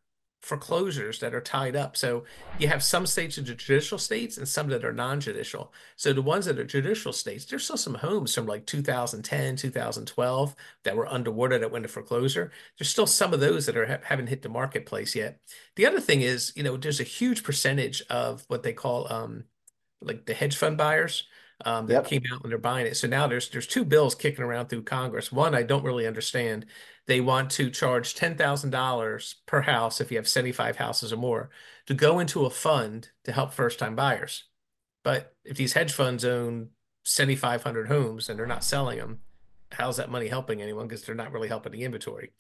foreclosures 0.42 1.20
that 1.20 1.36
are 1.36 1.42
tied 1.42 1.76
up. 1.76 1.96
So 1.96 2.24
you 2.58 2.68
have 2.68 2.84
some 2.84 3.06
states 3.06 3.36
that 3.36 3.48
are 3.50 3.54
judicial 3.54 3.98
states 3.98 4.38
and 4.38 4.48
some 4.48 4.68
that 4.70 4.84
are 4.84 4.92
non-judicial. 4.92 5.72
So 5.96 6.14
the 6.14 6.22
ones 6.22 6.46
that 6.46 6.58
are 6.58 6.64
judicial 6.64 7.14
states, 7.14 7.46
there's 7.46 7.64
still 7.64 7.78
some 7.78 7.94
homes 7.94 8.34
from 8.34 8.48
like 8.48 8.66
2010, 8.66 9.56
2012 9.56 10.56
that 10.84 10.96
were 10.96 11.08
underwater 11.08 11.60
that 11.60 11.72
went 11.72 11.84
to 11.84 11.90
foreclosure. 11.90 12.52
There's 12.78 12.90
still 12.90 13.08
some 13.08 13.34
of 13.34 13.40
those 13.40 13.68
that 13.68 13.78
are 13.78 14.02
haven't 14.04 14.28
hit 14.28 14.42
the 14.42 14.50
marketplace 14.50 15.16
yet. 15.16 15.40
The 15.76 15.86
other 15.86 16.00
thing 16.00 16.22
is, 16.22 16.52
you 16.56 16.64
know, 16.64 16.76
there's 16.76 17.00
a 17.00 17.04
huge 17.04 17.44
percentage 17.44 18.02
of 18.10 18.44
what 18.48 18.64
they 18.64 18.74
call 18.74 19.12
um, 19.14 19.44
like 20.02 20.26
the 20.26 20.34
hedge 20.34 20.58
fund 20.58 20.78
buyers 20.78 21.28
um, 21.66 21.88
that 21.88 21.94
yep. 21.94 22.06
came 22.06 22.24
out 22.32 22.44
when 22.44 22.50
they're 22.50 22.60
buying 22.60 22.86
it. 22.86 22.96
So 22.98 23.08
now 23.08 23.28
there's 23.28 23.50
there's 23.50 23.68
two 23.68 23.86
bills 23.86 24.16
kicking 24.16 24.44
around 24.44 24.68
through 24.68 24.84
Congress. 24.84 25.32
One 25.32 25.56
I 25.56 25.64
don't 25.64 25.84
really 25.84 26.08
understand. 26.08 26.66
They 27.08 27.22
want 27.22 27.52
to 27.52 27.70
charge 27.70 28.16
ten 28.16 28.38
thousand 28.38 28.72
dollars 28.72 29.36
per 29.46 29.62
house 29.62 30.02
if 30.02 30.12
you 30.12 30.18
have 30.18 30.28
seventy 30.28 30.52
five 30.52 30.78
houses 30.78 31.12
or 31.14 31.18
more 31.18 31.50
to 31.88 31.94
go 31.94 32.20
into 32.20 32.46
a 32.46 32.50
fund 32.50 33.10
to 33.24 33.32
help 33.32 33.54
first 33.54 33.80
time 33.80 33.96
buyers. 33.96 34.46
But 35.04 35.36
if 35.44 35.58
these 35.58 35.74
hedge 35.74 35.94
funds 35.94 36.26
own 36.26 36.70
seventy 37.04 37.36
five 37.36 37.64
hundred 37.64 37.88
homes 37.88 38.30
and 38.30 38.38
they're 38.38 38.46
not 38.48 38.64
selling 38.64 39.00
them, 39.00 39.20
how's 39.72 39.98
that 39.98 40.12
money 40.12 40.28
helping 40.28 40.62
anyone? 40.62 40.88
Because 40.88 41.04
they're 41.04 41.16
not 41.16 41.32
really 41.32 41.48
helping 41.48 41.72
the 41.72 41.84
inventory. 41.84 42.32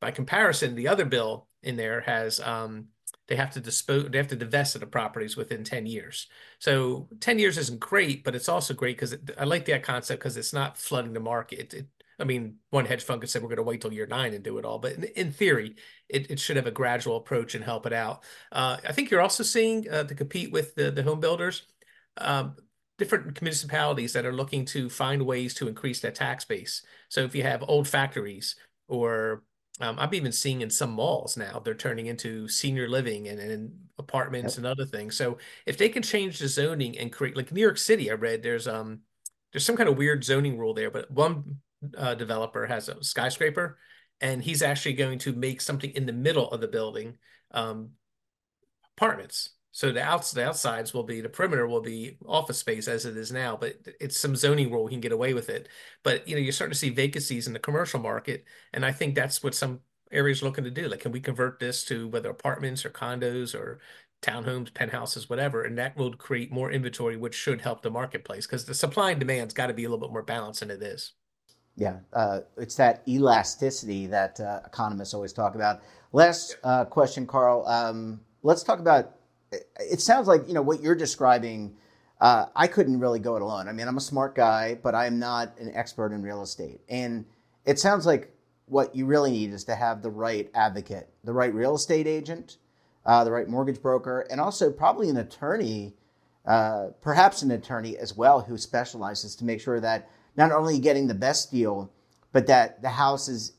By 0.00 0.10
comparison, 0.10 0.74
the 0.74 0.88
other 0.88 1.04
bill 1.04 1.48
in 1.62 1.76
there 1.76 2.02
has 2.02 2.40
um, 2.40 2.88
they 3.28 3.36
have 3.36 3.50
to 3.50 3.60
dispose 3.60 4.08
they 4.10 4.18
have 4.18 4.28
to 4.28 4.36
divest 4.36 4.74
of 4.74 4.80
the 4.80 4.86
properties 4.86 5.36
within 5.36 5.64
10 5.64 5.86
years. 5.86 6.28
So 6.58 7.08
10 7.20 7.38
years 7.38 7.58
isn't 7.58 7.80
great 7.80 8.24
but 8.24 8.34
it's 8.34 8.48
also 8.48 8.74
great 8.74 8.96
because 8.96 9.16
i 9.38 9.44
like 9.44 9.64
that 9.66 9.82
concept 9.82 10.20
because 10.20 10.36
it's 10.36 10.52
not 10.52 10.78
flooding 10.78 11.12
the 11.12 11.20
market. 11.20 11.58
It, 11.58 11.74
it, 11.74 11.86
i 12.18 12.24
mean 12.24 12.56
one 12.70 12.86
hedge 12.86 13.04
fund 13.04 13.20
could 13.20 13.28
say 13.28 13.38
we're 13.38 13.48
going 13.48 13.56
to 13.56 13.62
wait 13.62 13.82
till 13.82 13.92
year 13.92 14.06
nine 14.06 14.32
and 14.32 14.42
do 14.42 14.56
it 14.56 14.64
all 14.64 14.78
but 14.78 14.92
in, 14.92 15.04
in 15.04 15.32
theory 15.32 15.76
it, 16.08 16.30
it 16.30 16.40
should 16.40 16.56
have 16.56 16.66
a 16.66 16.70
gradual 16.70 17.16
approach 17.16 17.54
and 17.54 17.64
help 17.64 17.86
it 17.86 17.92
out. 17.92 18.24
Uh, 18.52 18.76
i 18.88 18.92
think 18.92 19.10
you're 19.10 19.20
also 19.20 19.42
seeing 19.42 19.88
uh, 19.90 20.04
to 20.04 20.14
compete 20.14 20.50
with 20.52 20.74
the, 20.74 20.90
the 20.90 21.02
home 21.02 21.20
builders 21.20 21.66
um, 22.18 22.56
different 22.98 23.40
municipalities 23.42 24.12
that 24.14 24.24
are 24.24 24.32
looking 24.32 24.64
to 24.64 24.88
find 24.88 25.24
ways 25.24 25.54
to 25.54 25.68
increase 25.68 26.00
their 26.00 26.10
tax 26.10 26.44
base. 26.44 26.82
So 27.08 27.22
if 27.22 27.34
you 27.34 27.42
have 27.42 27.64
old 27.68 27.86
factories 27.86 28.56
or 28.88 29.42
um, 29.80 29.98
I'm 29.98 30.14
even 30.14 30.32
seeing 30.32 30.62
in 30.62 30.70
some 30.70 30.90
malls 30.90 31.36
now 31.36 31.60
they're 31.64 31.74
turning 31.74 32.06
into 32.06 32.48
senior 32.48 32.88
living 32.88 33.28
and, 33.28 33.38
and 33.38 33.72
apartments 33.98 34.54
yep. 34.54 34.58
and 34.58 34.66
other 34.66 34.86
things. 34.86 35.16
So 35.16 35.38
if 35.66 35.76
they 35.76 35.88
can 35.88 36.02
change 36.02 36.38
the 36.38 36.48
zoning 36.48 36.98
and 36.98 37.12
create 37.12 37.36
like 37.36 37.52
New 37.52 37.60
York 37.60 37.78
City, 37.78 38.10
I 38.10 38.14
read 38.14 38.42
there's 38.42 38.68
um 38.68 39.00
there's 39.52 39.64
some 39.64 39.76
kind 39.76 39.88
of 39.88 39.96
weird 39.96 40.24
zoning 40.24 40.58
rule 40.58 40.74
there, 40.74 40.90
but 40.90 41.10
one 41.10 41.58
uh, 41.96 42.14
developer 42.14 42.66
has 42.66 42.88
a 42.88 43.02
skyscraper 43.02 43.78
and 44.20 44.42
he's 44.42 44.62
actually 44.62 44.94
going 44.94 45.18
to 45.20 45.32
make 45.32 45.60
something 45.60 45.90
in 45.90 46.06
the 46.06 46.12
middle 46.12 46.50
of 46.50 46.60
the 46.60 46.68
building 46.68 47.16
um, 47.52 47.90
apartments. 48.96 49.50
So 49.76 49.92
the 49.92 50.02
outs 50.02 50.32
the 50.32 50.42
outsides 50.42 50.94
will 50.94 51.02
be 51.02 51.20
the 51.20 51.28
perimeter 51.28 51.66
will 51.66 51.82
be 51.82 52.16
office 52.26 52.56
space 52.56 52.88
as 52.88 53.04
it 53.04 53.14
is 53.14 53.30
now, 53.30 53.58
but 53.58 53.74
it's 54.00 54.18
some 54.18 54.34
zoning 54.34 54.72
rule 54.72 54.84
we 54.84 54.90
can 54.90 55.02
get 55.02 55.12
away 55.12 55.34
with 55.34 55.50
it. 55.50 55.68
But 56.02 56.26
you 56.26 56.34
know, 56.34 56.40
you're 56.40 56.52
starting 56.52 56.72
to 56.72 56.78
see 56.78 56.88
vacancies 56.88 57.46
in 57.46 57.52
the 57.52 57.58
commercial 57.58 58.00
market, 58.00 58.46
and 58.72 58.86
I 58.86 58.92
think 58.92 59.14
that's 59.14 59.42
what 59.42 59.54
some 59.54 59.80
areas 60.10 60.40
are 60.40 60.46
looking 60.46 60.64
to 60.64 60.70
do. 60.70 60.88
Like, 60.88 61.00
can 61.00 61.12
we 61.12 61.20
convert 61.20 61.60
this 61.60 61.84
to 61.84 62.08
whether 62.08 62.30
apartments 62.30 62.86
or 62.86 62.88
condos 62.88 63.54
or 63.54 63.80
townhomes, 64.22 64.72
penthouses, 64.72 65.28
whatever, 65.28 65.64
and 65.64 65.76
that 65.76 65.94
will 65.94 66.14
create 66.14 66.50
more 66.50 66.72
inventory, 66.72 67.18
which 67.18 67.34
should 67.34 67.60
help 67.60 67.82
the 67.82 67.90
marketplace 67.90 68.46
because 68.46 68.64
the 68.64 68.72
supply 68.72 69.10
and 69.10 69.20
demand's 69.20 69.52
got 69.52 69.66
to 69.66 69.74
be 69.74 69.84
a 69.84 69.90
little 69.90 70.06
bit 70.06 70.10
more 70.10 70.22
balanced 70.22 70.60
than 70.60 70.70
it 70.70 70.82
is. 70.82 71.12
Yeah, 71.76 71.98
uh, 72.14 72.40
it's 72.56 72.76
that 72.76 73.06
elasticity 73.06 74.06
that 74.06 74.40
uh, 74.40 74.60
economists 74.64 75.12
always 75.12 75.34
talk 75.34 75.54
about. 75.54 75.82
Last 76.12 76.56
uh, 76.64 76.86
question, 76.86 77.26
Carl. 77.26 77.66
Um, 77.66 78.22
let's 78.42 78.62
talk 78.62 78.78
about. 78.78 79.12
It 79.78 80.00
sounds 80.00 80.26
like 80.26 80.46
you 80.48 80.54
know 80.54 80.62
what 80.62 80.82
you're 80.82 80.94
describing. 80.94 81.76
Uh, 82.20 82.46
I 82.56 82.66
couldn't 82.66 83.00
really 83.00 83.18
go 83.18 83.36
it 83.36 83.42
alone. 83.42 83.68
I 83.68 83.72
mean, 83.72 83.86
I'm 83.86 83.98
a 83.98 84.00
smart 84.00 84.34
guy, 84.34 84.78
but 84.82 84.94
I'm 84.94 85.18
not 85.18 85.58
an 85.58 85.70
expert 85.74 86.12
in 86.12 86.22
real 86.22 86.42
estate. 86.42 86.80
And 86.88 87.26
it 87.66 87.78
sounds 87.78 88.06
like 88.06 88.32
what 88.66 88.94
you 88.96 89.06
really 89.06 89.30
need 89.30 89.52
is 89.52 89.64
to 89.64 89.74
have 89.74 90.02
the 90.02 90.10
right 90.10 90.50
advocate, 90.54 91.08
the 91.24 91.32
right 91.32 91.52
real 91.52 91.74
estate 91.74 92.06
agent, 92.06 92.56
uh, 93.04 93.22
the 93.24 93.30
right 93.30 93.48
mortgage 93.48 93.82
broker, 93.82 94.26
and 94.30 94.40
also 94.40 94.70
probably 94.70 95.08
an 95.08 95.16
attorney, 95.16 95.94
uh, 96.46 96.88
perhaps 97.00 97.42
an 97.42 97.50
attorney 97.50 97.96
as 97.96 98.16
well, 98.16 98.40
who 98.40 98.56
specializes 98.56 99.36
to 99.36 99.44
make 99.44 99.60
sure 99.60 99.80
that 99.80 100.08
not 100.36 100.52
only 100.52 100.78
getting 100.78 101.06
the 101.06 101.14
best 101.14 101.50
deal, 101.50 101.92
but 102.32 102.46
that 102.46 102.82
the 102.82 102.90
house 102.90 103.28
is 103.28 103.52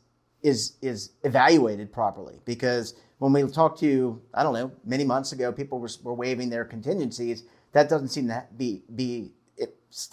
is 0.43 0.77
is 0.81 1.11
evaluated 1.23 1.91
properly. 1.91 2.39
Because 2.45 2.93
when 3.19 3.33
we 3.33 3.43
talked 3.47 3.79
to 3.79 3.85
you, 3.85 4.21
I 4.33 4.43
don't 4.43 4.53
know, 4.53 4.71
many 4.85 5.03
months 5.03 5.31
ago, 5.31 5.51
people 5.51 5.79
were, 5.79 5.89
were 6.03 6.13
waiving 6.13 6.49
their 6.49 6.65
contingencies. 6.65 7.43
That 7.73 7.89
doesn't 7.89 8.09
seem 8.09 8.27
to 8.27 8.45
be 8.55 8.83
be 8.95 9.31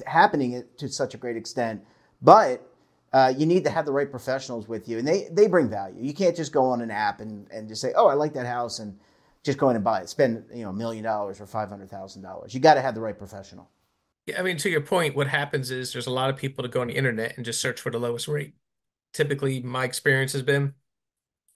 happening 0.06 0.64
to 0.78 0.88
such 0.88 1.14
a 1.14 1.18
great 1.18 1.36
extent. 1.36 1.82
But 2.22 2.66
uh, 3.12 3.32
you 3.36 3.46
need 3.46 3.64
to 3.64 3.70
have 3.70 3.86
the 3.86 3.92
right 3.92 4.10
professionals 4.10 4.68
with 4.68 4.88
you, 4.88 4.98
and 4.98 5.06
they 5.06 5.28
they 5.30 5.46
bring 5.46 5.68
value. 5.68 6.02
You 6.02 6.14
can't 6.14 6.34
just 6.34 6.52
go 6.52 6.64
on 6.64 6.80
an 6.80 6.90
app 6.90 7.20
and 7.20 7.46
and 7.50 7.68
just 7.68 7.80
say, 7.80 7.92
oh, 7.96 8.08
I 8.08 8.14
like 8.14 8.32
that 8.34 8.46
house, 8.46 8.78
and 8.78 8.98
just 9.42 9.58
go 9.58 9.70
in 9.70 9.76
and 9.76 9.84
buy 9.84 10.00
it. 10.00 10.08
Spend 10.08 10.44
you 10.52 10.64
know 10.64 10.70
a 10.70 10.74
million 10.74 11.04
dollars 11.04 11.40
or 11.40 11.46
five 11.46 11.68
hundred 11.68 11.90
thousand 11.90 12.22
dollars. 12.22 12.54
You 12.54 12.60
got 12.60 12.74
to 12.74 12.82
have 12.82 12.94
the 12.94 13.00
right 13.00 13.16
professional. 13.16 13.70
Yeah, 14.26 14.40
I 14.40 14.42
mean, 14.42 14.56
to 14.58 14.70
your 14.70 14.80
point, 14.80 15.14
what 15.14 15.28
happens 15.28 15.70
is 15.70 15.92
there's 15.92 16.06
a 16.06 16.10
lot 16.10 16.30
of 16.30 16.36
people 16.36 16.62
to 16.62 16.68
go 16.68 16.80
on 16.80 16.86
the 16.86 16.94
internet 16.94 17.36
and 17.36 17.44
just 17.44 17.60
search 17.60 17.80
for 17.80 17.90
the 17.90 17.98
lowest 17.98 18.26
rate. 18.26 18.54
Typically, 19.12 19.60
my 19.60 19.84
experience 19.84 20.32
has 20.32 20.42
been 20.42 20.74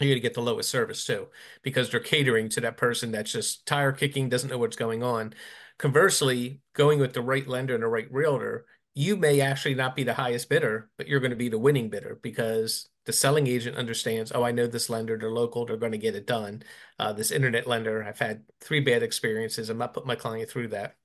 you're 0.06 0.14
going 0.14 0.22
to 0.22 0.28
get 0.28 0.34
the 0.34 0.42
lowest 0.42 0.70
service 0.70 1.04
too, 1.04 1.28
because 1.62 1.90
they're 1.90 2.00
catering 2.00 2.48
to 2.50 2.60
that 2.60 2.76
person 2.76 3.10
that's 3.10 3.32
just 3.32 3.66
tire 3.66 3.92
kicking, 3.92 4.28
doesn't 4.28 4.50
know 4.50 4.58
what's 4.58 4.76
going 4.76 5.02
on. 5.02 5.34
Conversely, 5.78 6.60
going 6.74 6.98
with 6.98 7.12
the 7.12 7.22
right 7.22 7.46
lender 7.46 7.74
and 7.74 7.82
the 7.82 7.88
right 7.88 8.10
realtor, 8.12 8.66
you 8.94 9.16
may 9.16 9.40
actually 9.40 9.74
not 9.74 9.94
be 9.94 10.04
the 10.04 10.14
highest 10.14 10.48
bidder, 10.48 10.90
but 10.96 11.06
you're 11.06 11.20
going 11.20 11.30
to 11.30 11.36
be 11.36 11.48
the 11.48 11.58
winning 11.58 11.88
bidder 11.88 12.18
because 12.22 12.88
the 13.06 13.12
selling 13.12 13.46
agent 13.46 13.76
understands, 13.76 14.32
oh, 14.34 14.42
I 14.42 14.50
know 14.52 14.66
this 14.66 14.90
lender, 14.90 15.16
they're 15.16 15.30
local, 15.30 15.64
they're 15.66 15.76
going 15.76 15.92
to 15.92 15.98
get 15.98 16.14
it 16.14 16.26
done. 16.26 16.62
Uh, 16.98 17.12
this 17.12 17.30
internet 17.30 17.66
lender, 17.66 18.02
I've 18.02 18.18
had 18.18 18.42
three 18.60 18.80
bad 18.80 19.02
experiences. 19.02 19.70
I'm 19.70 19.78
not 19.78 19.94
putting 19.94 20.08
my 20.08 20.16
client 20.16 20.50
through 20.50 20.68
that 20.68 20.96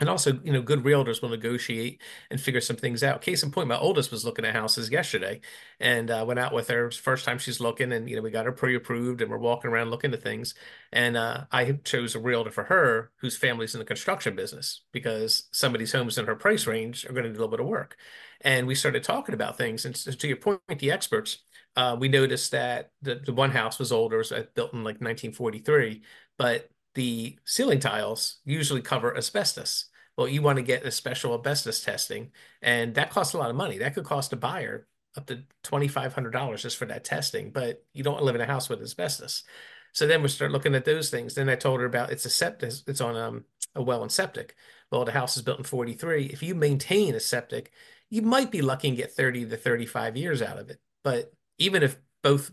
and 0.00 0.08
also, 0.08 0.40
you 0.42 0.52
know, 0.52 0.60
good 0.60 0.82
realtors 0.82 1.22
will 1.22 1.28
negotiate 1.28 2.02
and 2.30 2.40
figure 2.40 2.60
some 2.60 2.76
things 2.76 3.04
out. 3.04 3.22
Case 3.22 3.44
in 3.44 3.52
point, 3.52 3.68
my 3.68 3.78
oldest 3.78 4.10
was 4.10 4.24
looking 4.24 4.44
at 4.44 4.54
houses 4.54 4.90
yesterday, 4.90 5.40
and 5.78 6.10
uh, 6.10 6.24
went 6.26 6.40
out 6.40 6.52
with 6.52 6.68
her. 6.68 6.90
first 6.90 7.24
time 7.24 7.38
she's 7.38 7.60
looking, 7.60 7.92
and 7.92 8.10
you 8.10 8.16
know, 8.16 8.22
we 8.22 8.30
got 8.30 8.46
her 8.46 8.52
pre-approved, 8.52 9.20
and 9.22 9.30
we're 9.30 9.38
walking 9.38 9.70
around 9.70 9.90
looking 9.90 10.12
at 10.12 10.22
things. 10.22 10.54
And 10.92 11.16
uh, 11.16 11.44
I 11.52 11.72
chose 11.84 12.16
a 12.16 12.18
realtor 12.18 12.50
for 12.50 12.64
her 12.64 13.12
whose 13.20 13.36
family's 13.36 13.74
in 13.74 13.78
the 13.78 13.84
construction 13.84 14.34
business 14.34 14.82
because 14.92 15.48
some 15.52 15.74
of 15.74 15.78
these 15.78 15.92
homes 15.92 16.18
in 16.18 16.26
her 16.26 16.36
price 16.36 16.66
range 16.66 17.04
are 17.06 17.12
going 17.12 17.24
to 17.24 17.30
do 17.30 17.36
a 17.36 17.40
little 17.40 17.48
bit 17.48 17.60
of 17.60 17.66
work. 17.66 17.96
And 18.40 18.66
we 18.66 18.74
started 18.74 19.04
talking 19.04 19.34
about 19.34 19.56
things. 19.56 19.84
And 19.84 19.94
to 19.94 20.28
your 20.28 20.36
point, 20.36 20.60
the 20.78 20.90
experts, 20.90 21.38
uh, 21.76 21.96
we 21.98 22.08
noticed 22.08 22.50
that 22.52 22.90
the, 23.00 23.16
the 23.24 23.32
one 23.32 23.50
house 23.50 23.78
was 23.78 23.92
older, 23.92 24.16
it 24.20 24.30
was 24.30 24.46
built 24.54 24.74
in 24.74 24.80
like 24.80 25.00
1943, 25.00 26.02
but 26.36 26.68
the 26.94 27.38
ceiling 27.44 27.80
tiles 27.80 28.38
usually 28.44 28.82
cover 28.82 29.16
asbestos. 29.16 29.86
Well, 30.16 30.28
you 30.28 30.42
want 30.42 30.56
to 30.56 30.62
get 30.62 30.86
a 30.86 30.90
special 30.90 31.34
asbestos 31.34 31.82
testing, 31.82 32.30
and 32.62 32.94
that 32.94 33.10
costs 33.10 33.34
a 33.34 33.38
lot 33.38 33.50
of 33.50 33.56
money. 33.56 33.78
That 33.78 33.94
could 33.94 34.04
cost 34.04 34.32
a 34.32 34.36
buyer 34.36 34.86
up 35.16 35.26
to 35.26 35.42
$2,500 35.64 36.60
just 36.60 36.76
for 36.76 36.86
that 36.86 37.04
testing, 37.04 37.50
but 37.50 37.84
you 37.92 38.02
don't 38.02 38.22
live 38.22 38.34
in 38.34 38.40
a 38.40 38.46
house 38.46 38.68
with 38.68 38.82
asbestos. 38.82 39.44
So 39.92 40.06
then 40.06 40.22
we 40.22 40.28
start 40.28 40.50
looking 40.50 40.74
at 40.74 40.84
those 40.84 41.10
things. 41.10 41.34
Then 41.34 41.48
I 41.48 41.54
told 41.54 41.80
her 41.80 41.86
about 41.86 42.10
it's 42.10 42.24
a 42.24 42.30
septic, 42.30 42.72
it's 42.86 43.00
on 43.00 43.16
um, 43.16 43.44
a 43.74 43.82
well 43.82 44.02
and 44.02 44.10
septic. 44.10 44.56
Well, 44.90 45.04
the 45.04 45.12
house 45.12 45.36
is 45.36 45.42
built 45.42 45.58
in 45.58 45.64
43. 45.64 46.26
If 46.26 46.42
you 46.42 46.54
maintain 46.54 47.14
a 47.14 47.20
septic, 47.20 47.70
you 48.10 48.22
might 48.22 48.50
be 48.50 48.62
lucky 48.62 48.88
and 48.88 48.96
get 48.96 49.12
30 49.12 49.46
to 49.46 49.56
35 49.56 50.16
years 50.16 50.42
out 50.42 50.58
of 50.58 50.70
it. 50.70 50.80
But 51.02 51.32
even 51.58 51.82
if 51.82 51.96
both, 52.22 52.50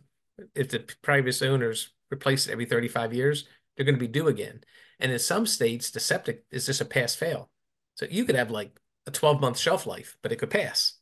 if 0.56 0.69
the 0.69 0.88
previous 1.01 1.41
owners 1.41 1.89
replace 2.12 2.47
it 2.47 2.51
every 2.51 2.65
35 2.65 3.13
years, 3.13 3.45
they're 3.75 3.86
going 3.86 3.95
to 3.95 3.99
be 3.99 4.07
due 4.07 4.27
again. 4.27 4.62
And 4.99 5.12
in 5.12 5.19
some 5.19 5.45
states, 5.45 5.91
the 5.91 5.99
septic 5.99 6.45
is 6.51 6.65
just 6.65 6.81
a 6.81 6.86
pass 6.86 7.15
fail. 7.15 7.49
So 7.95 8.05
you 8.10 8.25
could 8.25 8.36
have 8.36 8.51
like 8.51 8.79
a 9.07 9.12
12 9.12 9.41
month 9.41 9.57
shelf 9.57 9.86
life, 9.86 10.17
but 10.21 10.31
it 10.31 10.38
could 10.38 10.49
pass. 10.49 10.93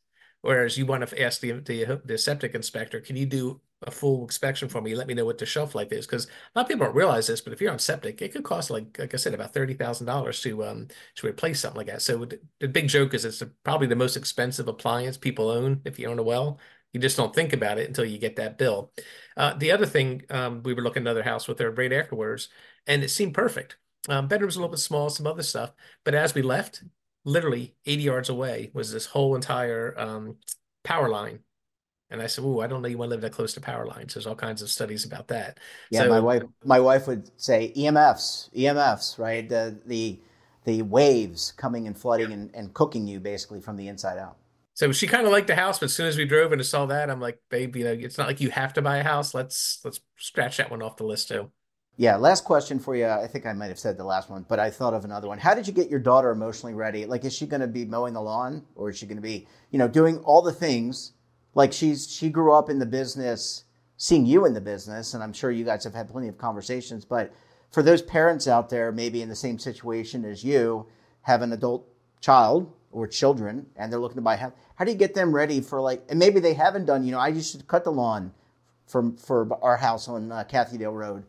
Whereas 0.42 0.78
you 0.78 0.86
want 0.86 1.06
to 1.06 1.22
ask 1.22 1.40
the, 1.40 1.52
the, 1.52 2.00
the 2.04 2.16
septic 2.16 2.54
inspector, 2.54 3.00
can 3.00 3.16
you 3.16 3.26
do 3.26 3.60
a 3.82 3.90
full 3.90 4.22
inspection 4.22 4.68
for 4.68 4.80
me? 4.80 4.94
Let 4.94 5.06
me 5.06 5.12
know 5.12 5.26
what 5.26 5.36
the 5.36 5.44
shelf 5.44 5.74
life 5.74 5.92
is. 5.92 6.06
Because 6.06 6.26
a 6.26 6.30
lot 6.58 6.62
of 6.62 6.68
people 6.68 6.86
don't 6.86 6.96
realize 6.96 7.26
this, 7.26 7.42
but 7.42 7.52
if 7.52 7.60
you're 7.60 7.72
on 7.72 7.78
septic, 7.78 8.22
it 8.22 8.32
could 8.32 8.44
cost 8.44 8.70
like, 8.70 8.98
like 8.98 9.12
I 9.12 9.18
said, 9.18 9.34
about 9.34 9.52
$30,000 9.52 10.42
to, 10.42 10.64
um, 10.64 10.88
to 11.16 11.26
replace 11.26 11.60
something 11.60 11.78
like 11.78 11.88
that. 11.88 12.00
So 12.00 12.26
the 12.58 12.68
big 12.68 12.88
joke 12.88 13.12
is 13.12 13.26
it's 13.26 13.42
probably 13.64 13.86
the 13.86 13.96
most 13.96 14.16
expensive 14.16 14.68
appliance 14.68 15.18
people 15.18 15.50
own 15.50 15.82
if 15.84 15.98
you 15.98 16.08
own 16.08 16.18
a 16.18 16.22
well. 16.22 16.58
You 16.92 17.00
just 17.00 17.16
don't 17.16 17.34
think 17.34 17.52
about 17.52 17.78
it 17.78 17.88
until 17.88 18.04
you 18.04 18.18
get 18.18 18.36
that 18.36 18.58
bill. 18.58 18.92
Uh, 19.36 19.54
the 19.54 19.70
other 19.70 19.86
thing, 19.86 20.22
um, 20.30 20.62
we 20.62 20.74
were 20.74 20.82
looking 20.82 21.02
at 21.02 21.06
another 21.06 21.22
house 21.22 21.46
with 21.46 21.58
her 21.60 21.70
right 21.70 21.92
afterwards, 21.92 22.48
and 22.86 23.02
it 23.04 23.10
seemed 23.10 23.34
perfect. 23.34 23.76
Um, 24.08 24.28
bedroom's 24.28 24.56
a 24.56 24.58
little 24.58 24.72
bit 24.72 24.80
small, 24.80 25.10
some 25.10 25.26
other 25.26 25.42
stuff. 25.42 25.72
But 26.04 26.14
as 26.14 26.34
we 26.34 26.42
left, 26.42 26.82
literally 27.24 27.76
80 27.86 28.02
yards 28.02 28.28
away 28.28 28.70
was 28.74 28.92
this 28.92 29.06
whole 29.06 29.34
entire 29.34 29.94
um, 29.98 30.36
power 30.84 31.08
line. 31.08 31.40
And 32.10 32.20
I 32.20 32.26
said, 32.26 32.44
"Ooh, 32.44 32.60
I 32.60 32.66
don't 32.66 32.82
know 32.82 32.88
you 32.88 32.98
want 32.98 33.10
to 33.10 33.14
live 33.14 33.20
that 33.20 33.32
close 33.32 33.54
to 33.54 33.60
power 33.60 33.86
lines." 33.86 34.14
There's 34.14 34.26
all 34.26 34.34
kinds 34.34 34.62
of 34.62 34.68
studies 34.68 35.04
about 35.04 35.28
that. 35.28 35.58
Yeah, 35.90 36.02
so, 36.02 36.08
my 36.08 36.18
wife, 36.18 36.42
my 36.64 36.80
wife 36.80 37.06
would 37.06 37.30
say 37.40 37.72
EMFs, 37.76 38.52
EMFs, 38.52 39.16
right? 39.16 39.48
The 39.48 39.78
the 39.86 40.18
the 40.64 40.82
waves 40.82 41.52
coming 41.56 41.86
and 41.86 41.96
flooding 41.96 42.32
and, 42.32 42.50
and 42.52 42.74
cooking 42.74 43.06
you 43.06 43.20
basically 43.20 43.60
from 43.60 43.76
the 43.76 43.86
inside 43.86 44.18
out. 44.18 44.38
So 44.80 44.92
she 44.92 45.06
kind 45.06 45.26
of 45.26 45.32
liked 45.32 45.46
the 45.46 45.56
house, 45.56 45.78
but 45.78 45.84
as 45.84 45.92
soon 45.92 46.06
as 46.06 46.16
we 46.16 46.24
drove 46.24 46.52
and 46.52 46.64
saw 46.64 46.86
that, 46.86 47.10
I'm 47.10 47.20
like, 47.20 47.38
"Babe, 47.50 47.76
you 47.76 47.84
know, 47.84 47.92
it's 47.92 48.16
not 48.16 48.26
like 48.26 48.40
you 48.40 48.48
have 48.48 48.72
to 48.72 48.80
buy 48.80 48.96
a 48.96 49.04
house. 49.04 49.34
Let's 49.34 49.78
let's 49.84 50.00
scratch 50.16 50.56
that 50.56 50.70
one 50.70 50.80
off 50.80 50.96
the 50.96 51.04
list 51.04 51.28
too." 51.28 51.50
Yeah, 51.98 52.16
last 52.16 52.44
question 52.44 52.78
for 52.78 52.96
you. 52.96 53.06
I 53.06 53.26
think 53.26 53.44
I 53.44 53.52
might 53.52 53.66
have 53.66 53.78
said 53.78 53.98
the 53.98 54.04
last 54.04 54.30
one, 54.30 54.46
but 54.48 54.58
I 54.58 54.70
thought 54.70 54.94
of 54.94 55.04
another 55.04 55.28
one. 55.28 55.38
How 55.38 55.52
did 55.52 55.66
you 55.66 55.74
get 55.74 55.90
your 55.90 56.00
daughter 56.00 56.30
emotionally 56.30 56.72
ready? 56.72 57.04
Like, 57.04 57.26
is 57.26 57.34
she 57.34 57.44
going 57.44 57.60
to 57.60 57.66
be 57.66 57.84
mowing 57.84 58.14
the 58.14 58.22
lawn, 58.22 58.64
or 58.74 58.88
is 58.88 58.96
she 58.96 59.04
going 59.04 59.18
to 59.18 59.22
be, 59.22 59.46
you 59.70 59.78
know, 59.78 59.86
doing 59.86 60.16
all 60.20 60.40
the 60.40 60.50
things? 60.50 61.12
Like 61.52 61.74
she's 61.74 62.10
she 62.10 62.30
grew 62.30 62.54
up 62.54 62.70
in 62.70 62.78
the 62.78 62.86
business, 62.86 63.64
seeing 63.98 64.24
you 64.24 64.46
in 64.46 64.54
the 64.54 64.62
business, 64.62 65.12
and 65.12 65.22
I'm 65.22 65.34
sure 65.34 65.50
you 65.50 65.66
guys 65.66 65.84
have 65.84 65.92
had 65.92 66.08
plenty 66.08 66.28
of 66.28 66.38
conversations. 66.38 67.04
But 67.04 67.34
for 67.70 67.82
those 67.82 68.00
parents 68.00 68.48
out 68.48 68.70
there, 68.70 68.92
maybe 68.92 69.20
in 69.20 69.28
the 69.28 69.36
same 69.36 69.58
situation 69.58 70.24
as 70.24 70.42
you, 70.42 70.86
have 71.20 71.42
an 71.42 71.52
adult 71.52 71.86
child 72.22 72.72
or 72.90 73.06
children, 73.06 73.66
and 73.76 73.92
they're 73.92 74.00
looking 74.00 74.16
to 74.16 74.22
buy 74.22 74.34
a 74.34 74.38
house. 74.38 74.52
How 74.76 74.84
do 74.84 74.90
you 74.90 74.98
get 74.98 75.14
them 75.14 75.34
ready 75.34 75.60
for 75.60 75.80
like? 75.80 76.02
And 76.08 76.18
maybe 76.18 76.40
they 76.40 76.54
haven't 76.54 76.86
done. 76.86 77.04
You 77.04 77.12
know, 77.12 77.18
I 77.18 77.28
used 77.28 77.58
to 77.58 77.64
cut 77.64 77.84
the 77.84 77.92
lawn 77.92 78.32
for 78.86 79.12
for 79.16 79.48
our 79.62 79.76
house 79.76 80.08
on 80.08 80.32
uh, 80.32 80.44
Road 80.90 81.24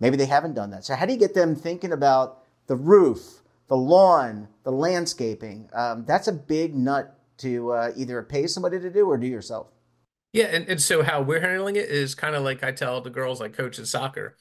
Maybe 0.00 0.16
they 0.16 0.26
haven't 0.26 0.54
done 0.54 0.70
that. 0.70 0.84
So, 0.84 0.94
how 0.94 1.06
do 1.06 1.12
you 1.12 1.18
get 1.18 1.34
them 1.34 1.56
thinking 1.56 1.92
about 1.92 2.44
the 2.66 2.76
roof, 2.76 3.42
the 3.66 3.76
lawn, 3.76 4.48
the 4.62 4.70
landscaping? 4.70 5.68
Um, 5.72 6.04
that's 6.04 6.28
a 6.28 6.32
big 6.32 6.76
nut 6.76 7.18
to 7.38 7.72
uh, 7.72 7.92
either 7.96 8.22
pay 8.22 8.46
somebody 8.46 8.78
to 8.78 8.90
do 8.90 9.06
or 9.06 9.16
do 9.16 9.26
yourself. 9.26 9.68
Yeah, 10.32 10.46
and, 10.46 10.68
and 10.68 10.80
so 10.80 11.02
how 11.02 11.22
we're 11.22 11.40
handling 11.40 11.76
it 11.76 11.88
is 11.88 12.14
kind 12.14 12.34
of 12.34 12.44
like 12.44 12.62
I 12.62 12.70
tell 12.70 13.00
the 13.00 13.10
girls 13.10 13.40
like 13.40 13.54
coach 13.54 13.78
in 13.78 13.86
soccer. 13.86 14.36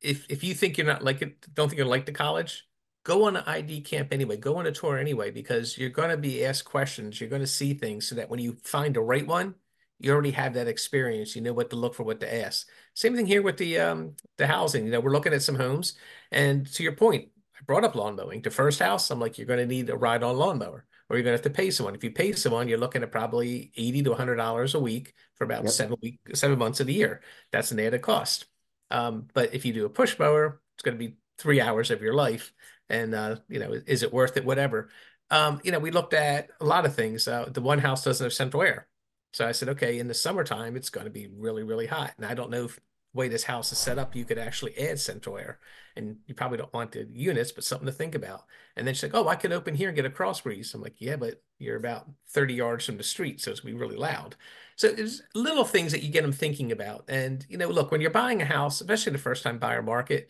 If 0.00 0.26
if 0.28 0.42
you 0.42 0.54
think 0.54 0.78
you're 0.78 0.86
not 0.86 1.04
like 1.04 1.22
it, 1.22 1.54
don't 1.54 1.68
think 1.68 1.78
you're 1.78 1.86
like 1.86 2.06
the 2.06 2.12
college, 2.12 2.66
go 3.04 3.24
on 3.24 3.36
an 3.36 3.44
ID 3.46 3.82
camp 3.82 4.12
anyway. 4.12 4.36
Go 4.36 4.56
on 4.56 4.66
a 4.66 4.72
tour 4.72 4.98
anyway 4.98 5.30
because 5.30 5.78
you're 5.78 5.90
going 5.90 6.10
to 6.10 6.16
be 6.16 6.44
asked 6.44 6.64
questions. 6.64 7.20
You're 7.20 7.30
going 7.30 7.42
to 7.42 7.46
see 7.46 7.74
things 7.74 8.08
so 8.08 8.14
that 8.16 8.28
when 8.28 8.40
you 8.40 8.56
find 8.64 8.94
the 8.94 9.00
right 9.00 9.26
one, 9.26 9.54
you 9.98 10.12
already 10.12 10.30
have 10.32 10.54
that 10.54 10.68
experience. 10.68 11.34
You 11.34 11.42
know 11.42 11.52
what 11.52 11.70
to 11.70 11.76
look 11.76 11.94
for, 11.94 12.04
what 12.04 12.20
to 12.20 12.34
ask. 12.44 12.68
Same 12.94 13.16
thing 13.16 13.26
here 13.26 13.42
with 13.42 13.56
the 13.56 13.78
um, 13.80 14.14
the 14.36 14.46
housing. 14.46 14.84
You 14.84 14.92
know, 14.92 15.00
we're 15.00 15.12
looking 15.12 15.32
at 15.32 15.42
some 15.42 15.56
homes, 15.56 15.94
and 16.30 16.66
to 16.74 16.82
your 16.82 16.92
point, 16.92 17.28
I 17.56 17.64
brought 17.66 17.84
up 17.84 17.94
lawn 17.94 18.16
mowing. 18.16 18.42
The 18.42 18.50
first 18.50 18.78
house, 18.78 19.10
I'm 19.10 19.20
like, 19.20 19.38
you're 19.38 19.46
going 19.46 19.58
to 19.58 19.66
need 19.66 19.90
a 19.90 19.96
ride 19.96 20.22
on 20.22 20.36
lawnmower, 20.36 20.86
or 21.08 21.16
you're 21.16 21.24
going 21.24 21.36
to 21.36 21.42
have 21.42 21.52
to 21.52 21.56
pay 21.56 21.70
someone. 21.70 21.94
If 21.94 22.04
you 22.04 22.12
pay 22.12 22.32
someone, 22.32 22.68
you're 22.68 22.78
looking 22.78 23.02
at 23.02 23.10
probably 23.10 23.72
eighty 23.76 24.02
to 24.04 24.14
hundred 24.14 24.36
dollars 24.36 24.74
a 24.74 24.80
week 24.80 25.14
for 25.34 25.44
about 25.44 25.64
yep. 25.64 25.72
seven 25.72 25.96
week 26.00 26.20
seven 26.34 26.58
months 26.58 26.80
of 26.80 26.86
the 26.86 26.94
year. 26.94 27.22
That's 27.50 27.72
an 27.72 27.80
added 27.80 28.02
cost. 28.02 28.46
Um, 28.90 29.26
but 29.34 29.52
if 29.52 29.64
you 29.64 29.72
do 29.72 29.84
a 29.84 29.90
push 29.90 30.18
mower, 30.18 30.60
it's 30.76 30.82
going 30.82 30.96
to 30.96 31.04
be 31.04 31.16
three 31.38 31.60
hours 31.60 31.90
of 31.90 32.02
your 32.02 32.14
life, 32.14 32.52
and 32.88 33.14
uh, 33.14 33.36
you 33.48 33.58
know, 33.58 33.72
is 33.86 34.02
it 34.02 34.12
worth 34.12 34.36
it? 34.36 34.44
Whatever. 34.44 34.88
Um, 35.30 35.60
you 35.62 35.72
know, 35.72 35.78
we 35.78 35.90
looked 35.90 36.14
at 36.14 36.50
a 36.60 36.64
lot 36.64 36.86
of 36.86 36.94
things. 36.94 37.28
Uh, 37.28 37.48
the 37.52 37.60
one 37.60 37.78
house 37.78 38.04
doesn't 38.04 38.24
have 38.24 38.32
central 38.32 38.62
air, 38.62 38.88
so 39.32 39.46
I 39.46 39.52
said, 39.52 39.68
okay, 39.70 39.98
in 39.98 40.08
the 40.08 40.14
summertime, 40.14 40.76
it's 40.76 40.90
going 40.90 41.04
to 41.04 41.10
be 41.10 41.28
really, 41.36 41.62
really 41.62 41.86
hot, 41.86 42.14
and 42.16 42.26
I 42.26 42.34
don't 42.34 42.50
know 42.50 42.64
if 42.64 42.80
way 43.14 43.28
this 43.28 43.44
house 43.44 43.72
is 43.72 43.78
set 43.78 43.98
up, 43.98 44.14
you 44.14 44.24
could 44.24 44.38
actually 44.38 44.76
add 44.78 44.98
central 44.98 45.38
air. 45.38 45.58
And 45.96 46.16
you 46.26 46.34
probably 46.34 46.58
don't 46.58 46.72
want 46.72 46.92
the 46.92 47.08
units, 47.12 47.52
but 47.52 47.64
something 47.64 47.86
to 47.86 47.92
think 47.92 48.14
about. 48.14 48.44
And 48.76 48.86
then 48.86 48.94
she's 48.94 49.02
like, 49.02 49.14
Oh, 49.14 49.28
I 49.28 49.34
can 49.34 49.52
open 49.52 49.74
here 49.74 49.88
and 49.88 49.96
get 49.96 50.04
a 50.04 50.10
cross 50.10 50.40
breeze. 50.40 50.72
I'm 50.74 50.82
like, 50.82 50.96
Yeah, 50.98 51.16
but 51.16 51.42
you're 51.58 51.76
about 51.76 52.08
30 52.30 52.54
yards 52.54 52.86
from 52.86 52.96
the 52.96 53.02
street, 53.02 53.40
so 53.40 53.50
it's 53.50 53.60
gonna 53.60 53.74
be 53.74 53.80
really 53.80 53.96
loud. 53.96 54.36
So 54.76 54.92
there's 54.92 55.22
little 55.34 55.64
things 55.64 55.90
that 55.92 56.02
you 56.02 56.10
get 56.10 56.22
them 56.22 56.32
thinking 56.32 56.70
about. 56.70 57.04
And 57.08 57.44
you 57.48 57.58
know, 57.58 57.68
look, 57.68 57.90
when 57.90 58.00
you're 58.00 58.10
buying 58.10 58.40
a 58.40 58.46
house, 58.46 58.80
especially 58.80 59.10
in 59.10 59.14
the 59.14 59.22
first 59.22 59.42
time 59.42 59.58
buyer 59.58 59.82
market, 59.82 60.28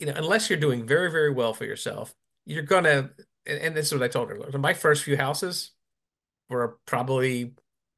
you 0.00 0.06
know, 0.06 0.14
unless 0.16 0.50
you're 0.50 0.58
doing 0.58 0.86
very, 0.86 1.10
very 1.10 1.32
well 1.32 1.52
for 1.52 1.64
yourself, 1.64 2.14
you're 2.46 2.62
gonna 2.62 3.10
and 3.46 3.74
this 3.74 3.86
is 3.86 3.92
what 3.94 4.02
I 4.02 4.08
told 4.08 4.28
her. 4.28 4.58
My 4.58 4.74
first 4.74 5.02
few 5.02 5.16
houses 5.16 5.70
were 6.48 6.78
probably 6.86 7.54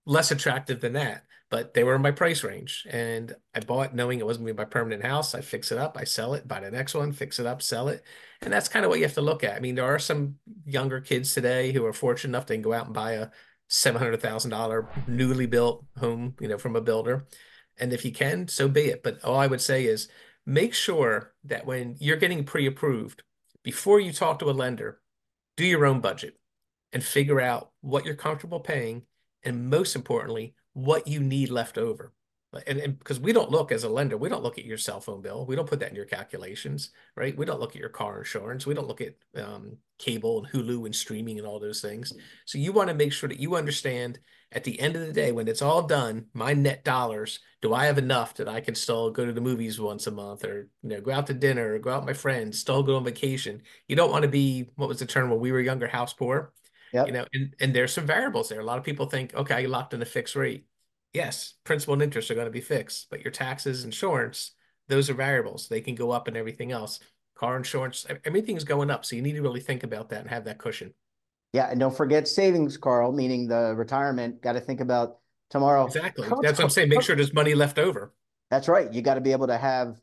less 0.06 0.30
attractive 0.30 0.80
than 0.80 0.92
that 0.94 1.24
but 1.52 1.74
they 1.74 1.84
were 1.84 1.94
in 1.94 2.00
my 2.00 2.10
price 2.10 2.42
range. 2.42 2.86
And 2.88 3.36
I 3.54 3.60
bought 3.60 3.94
knowing 3.94 4.18
it 4.18 4.24
wasn't 4.24 4.46
going 4.46 4.56
to 4.56 4.62
be 4.62 4.64
my 4.64 4.70
permanent 4.70 5.04
house. 5.04 5.34
I 5.34 5.42
fix 5.42 5.70
it 5.70 5.76
up, 5.76 5.98
I 5.98 6.04
sell 6.04 6.32
it, 6.32 6.48
buy 6.48 6.60
the 6.60 6.70
next 6.70 6.94
one, 6.94 7.12
fix 7.12 7.38
it 7.38 7.44
up, 7.44 7.60
sell 7.60 7.88
it. 7.88 8.02
And 8.40 8.50
that's 8.50 8.70
kind 8.70 8.86
of 8.86 8.88
what 8.88 9.00
you 9.00 9.04
have 9.04 9.12
to 9.14 9.20
look 9.20 9.44
at. 9.44 9.54
I 9.54 9.60
mean, 9.60 9.74
there 9.74 9.84
are 9.84 9.98
some 9.98 10.36
younger 10.64 10.98
kids 11.02 11.34
today 11.34 11.70
who 11.70 11.84
are 11.84 11.92
fortunate 11.92 12.30
enough 12.30 12.46
to 12.46 12.56
go 12.56 12.72
out 12.72 12.86
and 12.86 12.94
buy 12.94 13.12
a 13.12 13.28
$700,000 13.70 15.08
newly 15.08 15.44
built 15.44 15.84
home, 15.98 16.36
you 16.40 16.48
know, 16.48 16.56
from 16.56 16.74
a 16.74 16.80
builder. 16.80 17.26
And 17.78 17.92
if 17.92 18.06
you 18.06 18.12
can, 18.12 18.48
so 18.48 18.66
be 18.66 18.86
it. 18.86 19.02
But 19.02 19.22
all 19.22 19.36
I 19.36 19.46
would 19.46 19.60
say 19.60 19.84
is 19.84 20.08
make 20.46 20.74
sure 20.74 21.32
that 21.44 21.66
when 21.66 21.96
you're 21.98 22.16
getting 22.16 22.44
pre 22.44 22.66
approved, 22.66 23.22
before 23.62 24.00
you 24.00 24.12
talk 24.12 24.38
to 24.40 24.50
a 24.50 24.52
lender, 24.52 25.00
do 25.56 25.64
your 25.64 25.86
own 25.86 26.00
budget 26.00 26.38
and 26.92 27.02
figure 27.02 27.40
out 27.40 27.70
what 27.80 28.04
you're 28.04 28.14
comfortable 28.14 28.60
paying. 28.60 29.02
And 29.44 29.68
most 29.68 29.96
importantly, 29.96 30.54
what 30.72 31.06
you 31.06 31.20
need 31.20 31.50
left 31.50 31.78
over. 31.78 32.12
And, 32.66 32.98
because 32.98 33.18
we 33.18 33.32
don't 33.32 33.50
look 33.50 33.72
as 33.72 33.84
a 33.84 33.88
lender, 33.88 34.16
we 34.16 34.28
don't 34.28 34.42
look 34.42 34.58
at 34.58 34.66
your 34.66 34.76
cell 34.76 35.00
phone 35.00 35.22
bill. 35.22 35.46
We 35.46 35.56
don't 35.56 35.68
put 35.68 35.80
that 35.80 35.90
in 35.90 35.96
your 35.96 36.04
calculations, 36.04 36.90
right? 37.16 37.36
We 37.36 37.46
don't 37.46 37.60
look 37.60 37.74
at 37.74 37.80
your 37.80 37.88
car 37.88 38.18
insurance. 38.18 38.66
We 38.66 38.74
don't 38.74 38.88
look 38.88 39.00
at 39.00 39.14
um, 39.36 39.78
cable 39.98 40.44
and 40.44 40.48
Hulu 40.52 40.84
and 40.84 40.94
streaming 40.94 41.38
and 41.38 41.46
all 41.46 41.58
those 41.58 41.80
things. 41.80 42.12
So 42.44 42.58
you 42.58 42.72
want 42.72 42.88
to 42.88 42.94
make 42.94 43.12
sure 43.12 43.28
that 43.28 43.40
you 43.40 43.56
understand 43.56 44.18
at 44.54 44.64
the 44.64 44.78
end 44.80 44.96
of 44.96 45.06
the 45.06 45.12
day, 45.14 45.32
when 45.32 45.48
it's 45.48 45.62
all 45.62 45.82
done, 45.82 46.26
my 46.34 46.52
net 46.52 46.84
dollars, 46.84 47.40
do 47.62 47.72
I 47.72 47.86
have 47.86 47.96
enough 47.96 48.34
that 48.34 48.48
I 48.48 48.60
can 48.60 48.74
still 48.74 49.10
go 49.10 49.24
to 49.24 49.32
the 49.32 49.40
movies 49.40 49.80
once 49.80 50.06
a 50.06 50.10
month 50.10 50.44
or, 50.44 50.68
you 50.82 50.90
know, 50.90 51.00
go 51.00 51.10
out 51.10 51.28
to 51.28 51.34
dinner 51.34 51.72
or 51.72 51.78
go 51.78 51.90
out 51.90 52.02
with 52.02 52.14
my 52.14 52.20
friends, 52.20 52.58
still 52.58 52.82
go 52.82 52.96
on 52.96 53.04
vacation? 53.04 53.62
You 53.88 53.96
don't 53.96 54.10
want 54.10 54.24
to 54.24 54.28
be, 54.28 54.68
what 54.76 54.90
was 54.90 54.98
the 54.98 55.06
term 55.06 55.30
when 55.30 55.40
we 55.40 55.52
were 55.52 55.60
younger, 55.60 55.86
house 55.86 56.12
poor? 56.12 56.52
Yep. 56.92 57.06
You 57.06 57.12
know, 57.14 57.24
and, 57.32 57.54
and 57.60 57.74
there's 57.74 57.94
some 57.94 58.04
variables 58.04 58.50
there. 58.50 58.60
A 58.60 58.64
lot 58.64 58.76
of 58.76 58.84
people 58.84 59.06
think, 59.06 59.34
okay, 59.34 59.62
you 59.62 59.68
locked 59.68 59.94
in 59.94 60.02
a 60.02 60.04
fixed 60.04 60.36
rate. 60.36 60.66
Yes, 61.12 61.54
principal 61.64 61.92
and 61.94 62.02
interest 62.02 62.30
are 62.30 62.34
going 62.34 62.46
to 62.46 62.50
be 62.50 62.60
fixed, 62.60 63.08
but 63.10 63.22
your 63.22 63.32
taxes, 63.32 63.84
insurance, 63.84 64.52
those 64.88 65.10
are 65.10 65.14
variables. 65.14 65.68
They 65.68 65.80
can 65.80 65.94
go 65.94 66.10
up 66.10 66.26
and 66.26 66.36
everything 66.36 66.72
else. 66.72 67.00
Car 67.36 67.56
insurance, 67.56 68.06
everything's 68.24 68.64
going 68.64 68.90
up. 68.90 69.04
So 69.04 69.16
you 69.16 69.22
need 69.22 69.34
to 69.34 69.42
really 69.42 69.60
think 69.60 69.82
about 69.82 70.08
that 70.10 70.20
and 70.20 70.30
have 70.30 70.44
that 70.44 70.58
cushion. 70.58 70.94
Yeah, 71.52 71.70
and 71.70 71.78
don't 71.78 71.94
forget 71.94 72.26
savings, 72.26 72.78
Carl, 72.78 73.12
meaning 73.12 73.46
the 73.46 73.74
retirement. 73.76 74.40
Got 74.40 74.52
to 74.52 74.60
think 74.60 74.80
about 74.80 75.18
tomorrow. 75.50 75.84
Exactly. 75.84 76.26
That's 76.40 76.58
what 76.58 76.64
I'm 76.64 76.70
saying. 76.70 76.88
Make 76.88 77.02
sure 77.02 77.14
there's 77.14 77.34
money 77.34 77.54
left 77.54 77.78
over. 77.78 78.14
That's 78.50 78.68
right. 78.68 78.92
You 78.92 79.02
got 79.02 79.14
to 79.14 79.20
be 79.20 79.32
able 79.32 79.48
to 79.48 79.58
have 79.58 80.00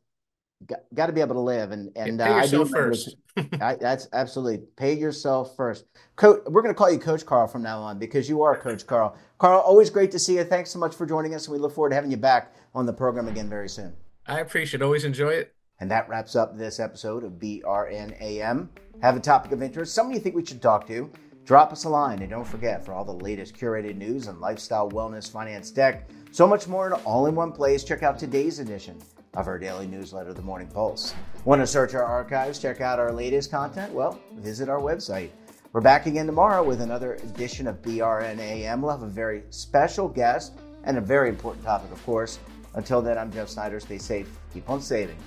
got, 0.65 0.79
got 0.93 1.07
to 1.07 1.13
be 1.13 1.21
able 1.21 1.35
to 1.35 1.41
live 1.41 1.71
and 1.71 1.91
and 1.95 2.19
pay 2.19 2.25
uh, 2.25 2.37
yourself 2.37 2.69
first. 2.69 3.15
I, 3.61 3.75
that's 3.75 4.07
absolutely 4.13 4.65
pay 4.75 4.93
yourself 4.97 5.55
first. 5.55 5.85
Coach, 6.15 6.41
we're 6.47 6.61
going 6.61 6.73
to 6.73 6.77
call 6.77 6.91
you 6.91 6.99
Coach 6.99 7.25
Carl 7.25 7.47
from 7.47 7.63
now 7.63 7.79
on 7.79 7.99
because 7.99 8.27
you 8.27 8.41
are 8.41 8.57
Coach 8.57 8.85
Carl. 8.87 9.15
Carl, 9.37 9.61
always 9.61 9.89
great 9.89 10.11
to 10.11 10.19
see 10.19 10.35
you. 10.35 10.43
Thanks 10.43 10.71
so 10.71 10.79
much 10.79 10.95
for 10.95 11.05
joining 11.05 11.33
us, 11.33 11.47
and 11.47 11.53
we 11.53 11.59
look 11.59 11.73
forward 11.73 11.89
to 11.89 11.95
having 11.95 12.11
you 12.11 12.17
back 12.17 12.53
on 12.75 12.85
the 12.85 12.93
program 12.93 13.27
again 13.27 13.49
very 13.49 13.69
soon. 13.69 13.93
I 14.27 14.39
appreciate. 14.39 14.81
it. 14.81 14.83
Always 14.83 15.05
enjoy 15.05 15.29
it. 15.29 15.55
And 15.79 15.89
that 15.91 16.09
wraps 16.09 16.35
up 16.35 16.57
this 16.57 16.79
episode 16.79 17.23
of 17.23 17.33
BRNAM. 17.33 18.67
Have 19.01 19.15
a 19.15 19.21
topic 19.21 19.53
of 19.53 19.63
interest, 19.63 19.93
someone 19.93 20.13
you 20.13 20.19
think 20.19 20.35
we 20.35 20.45
should 20.45 20.61
talk 20.61 20.85
to? 20.87 21.09
Drop 21.45 21.71
us 21.71 21.85
a 21.85 21.89
line, 21.89 22.19
and 22.19 22.29
don't 22.29 22.45
forget 22.45 22.85
for 22.85 22.93
all 22.93 23.05
the 23.05 23.13
latest 23.13 23.55
curated 23.55 23.95
news 23.95 24.27
and 24.27 24.39
lifestyle, 24.39 24.91
wellness, 24.91 25.31
finance, 25.31 25.71
tech, 25.71 26.09
so 26.31 26.45
much 26.45 26.67
more 26.67 26.93
all 27.05 27.27
in 27.27 27.33
one 27.33 27.53
place. 27.53 27.83
Check 27.83 28.03
out 28.03 28.19
today's 28.19 28.59
edition 28.59 29.01
of 29.35 29.47
our 29.47 29.59
daily 29.59 29.87
newsletter, 29.87 30.33
The 30.33 30.41
Morning 30.41 30.67
Pulse. 30.67 31.13
Want 31.45 31.61
to 31.61 31.67
search 31.67 31.93
our 31.93 32.03
archives, 32.03 32.59
check 32.59 32.81
out 32.81 32.99
our 32.99 33.11
latest 33.11 33.51
content? 33.51 33.93
Well, 33.93 34.19
visit 34.35 34.69
our 34.69 34.79
website. 34.79 35.29
We're 35.71 35.81
back 35.81 36.07
again 36.07 36.25
tomorrow 36.25 36.63
with 36.63 36.81
another 36.81 37.13
edition 37.13 37.67
of 37.67 37.81
BRNAM. 37.81 38.81
We'll 38.81 38.91
have 38.91 39.03
a 39.03 39.07
very 39.07 39.43
special 39.51 40.07
guest 40.07 40.53
and 40.83 40.97
a 40.97 41.01
very 41.01 41.29
important 41.29 41.63
topic, 41.63 41.91
of 41.91 42.03
course. 42.05 42.39
Until 42.73 43.01
then, 43.01 43.17
I'm 43.17 43.31
Jeff 43.31 43.49
Snyder. 43.49 43.79
Stay 43.79 43.97
safe, 43.99 44.29
keep 44.53 44.69
on 44.69 44.81
saving, 44.81 45.17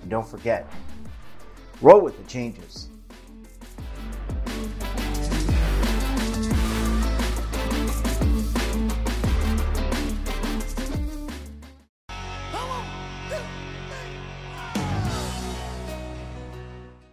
and 0.00 0.10
don't 0.10 0.26
forget, 0.26 0.66
roll 1.80 2.00
with 2.00 2.16
the 2.16 2.28
changes. 2.28 2.88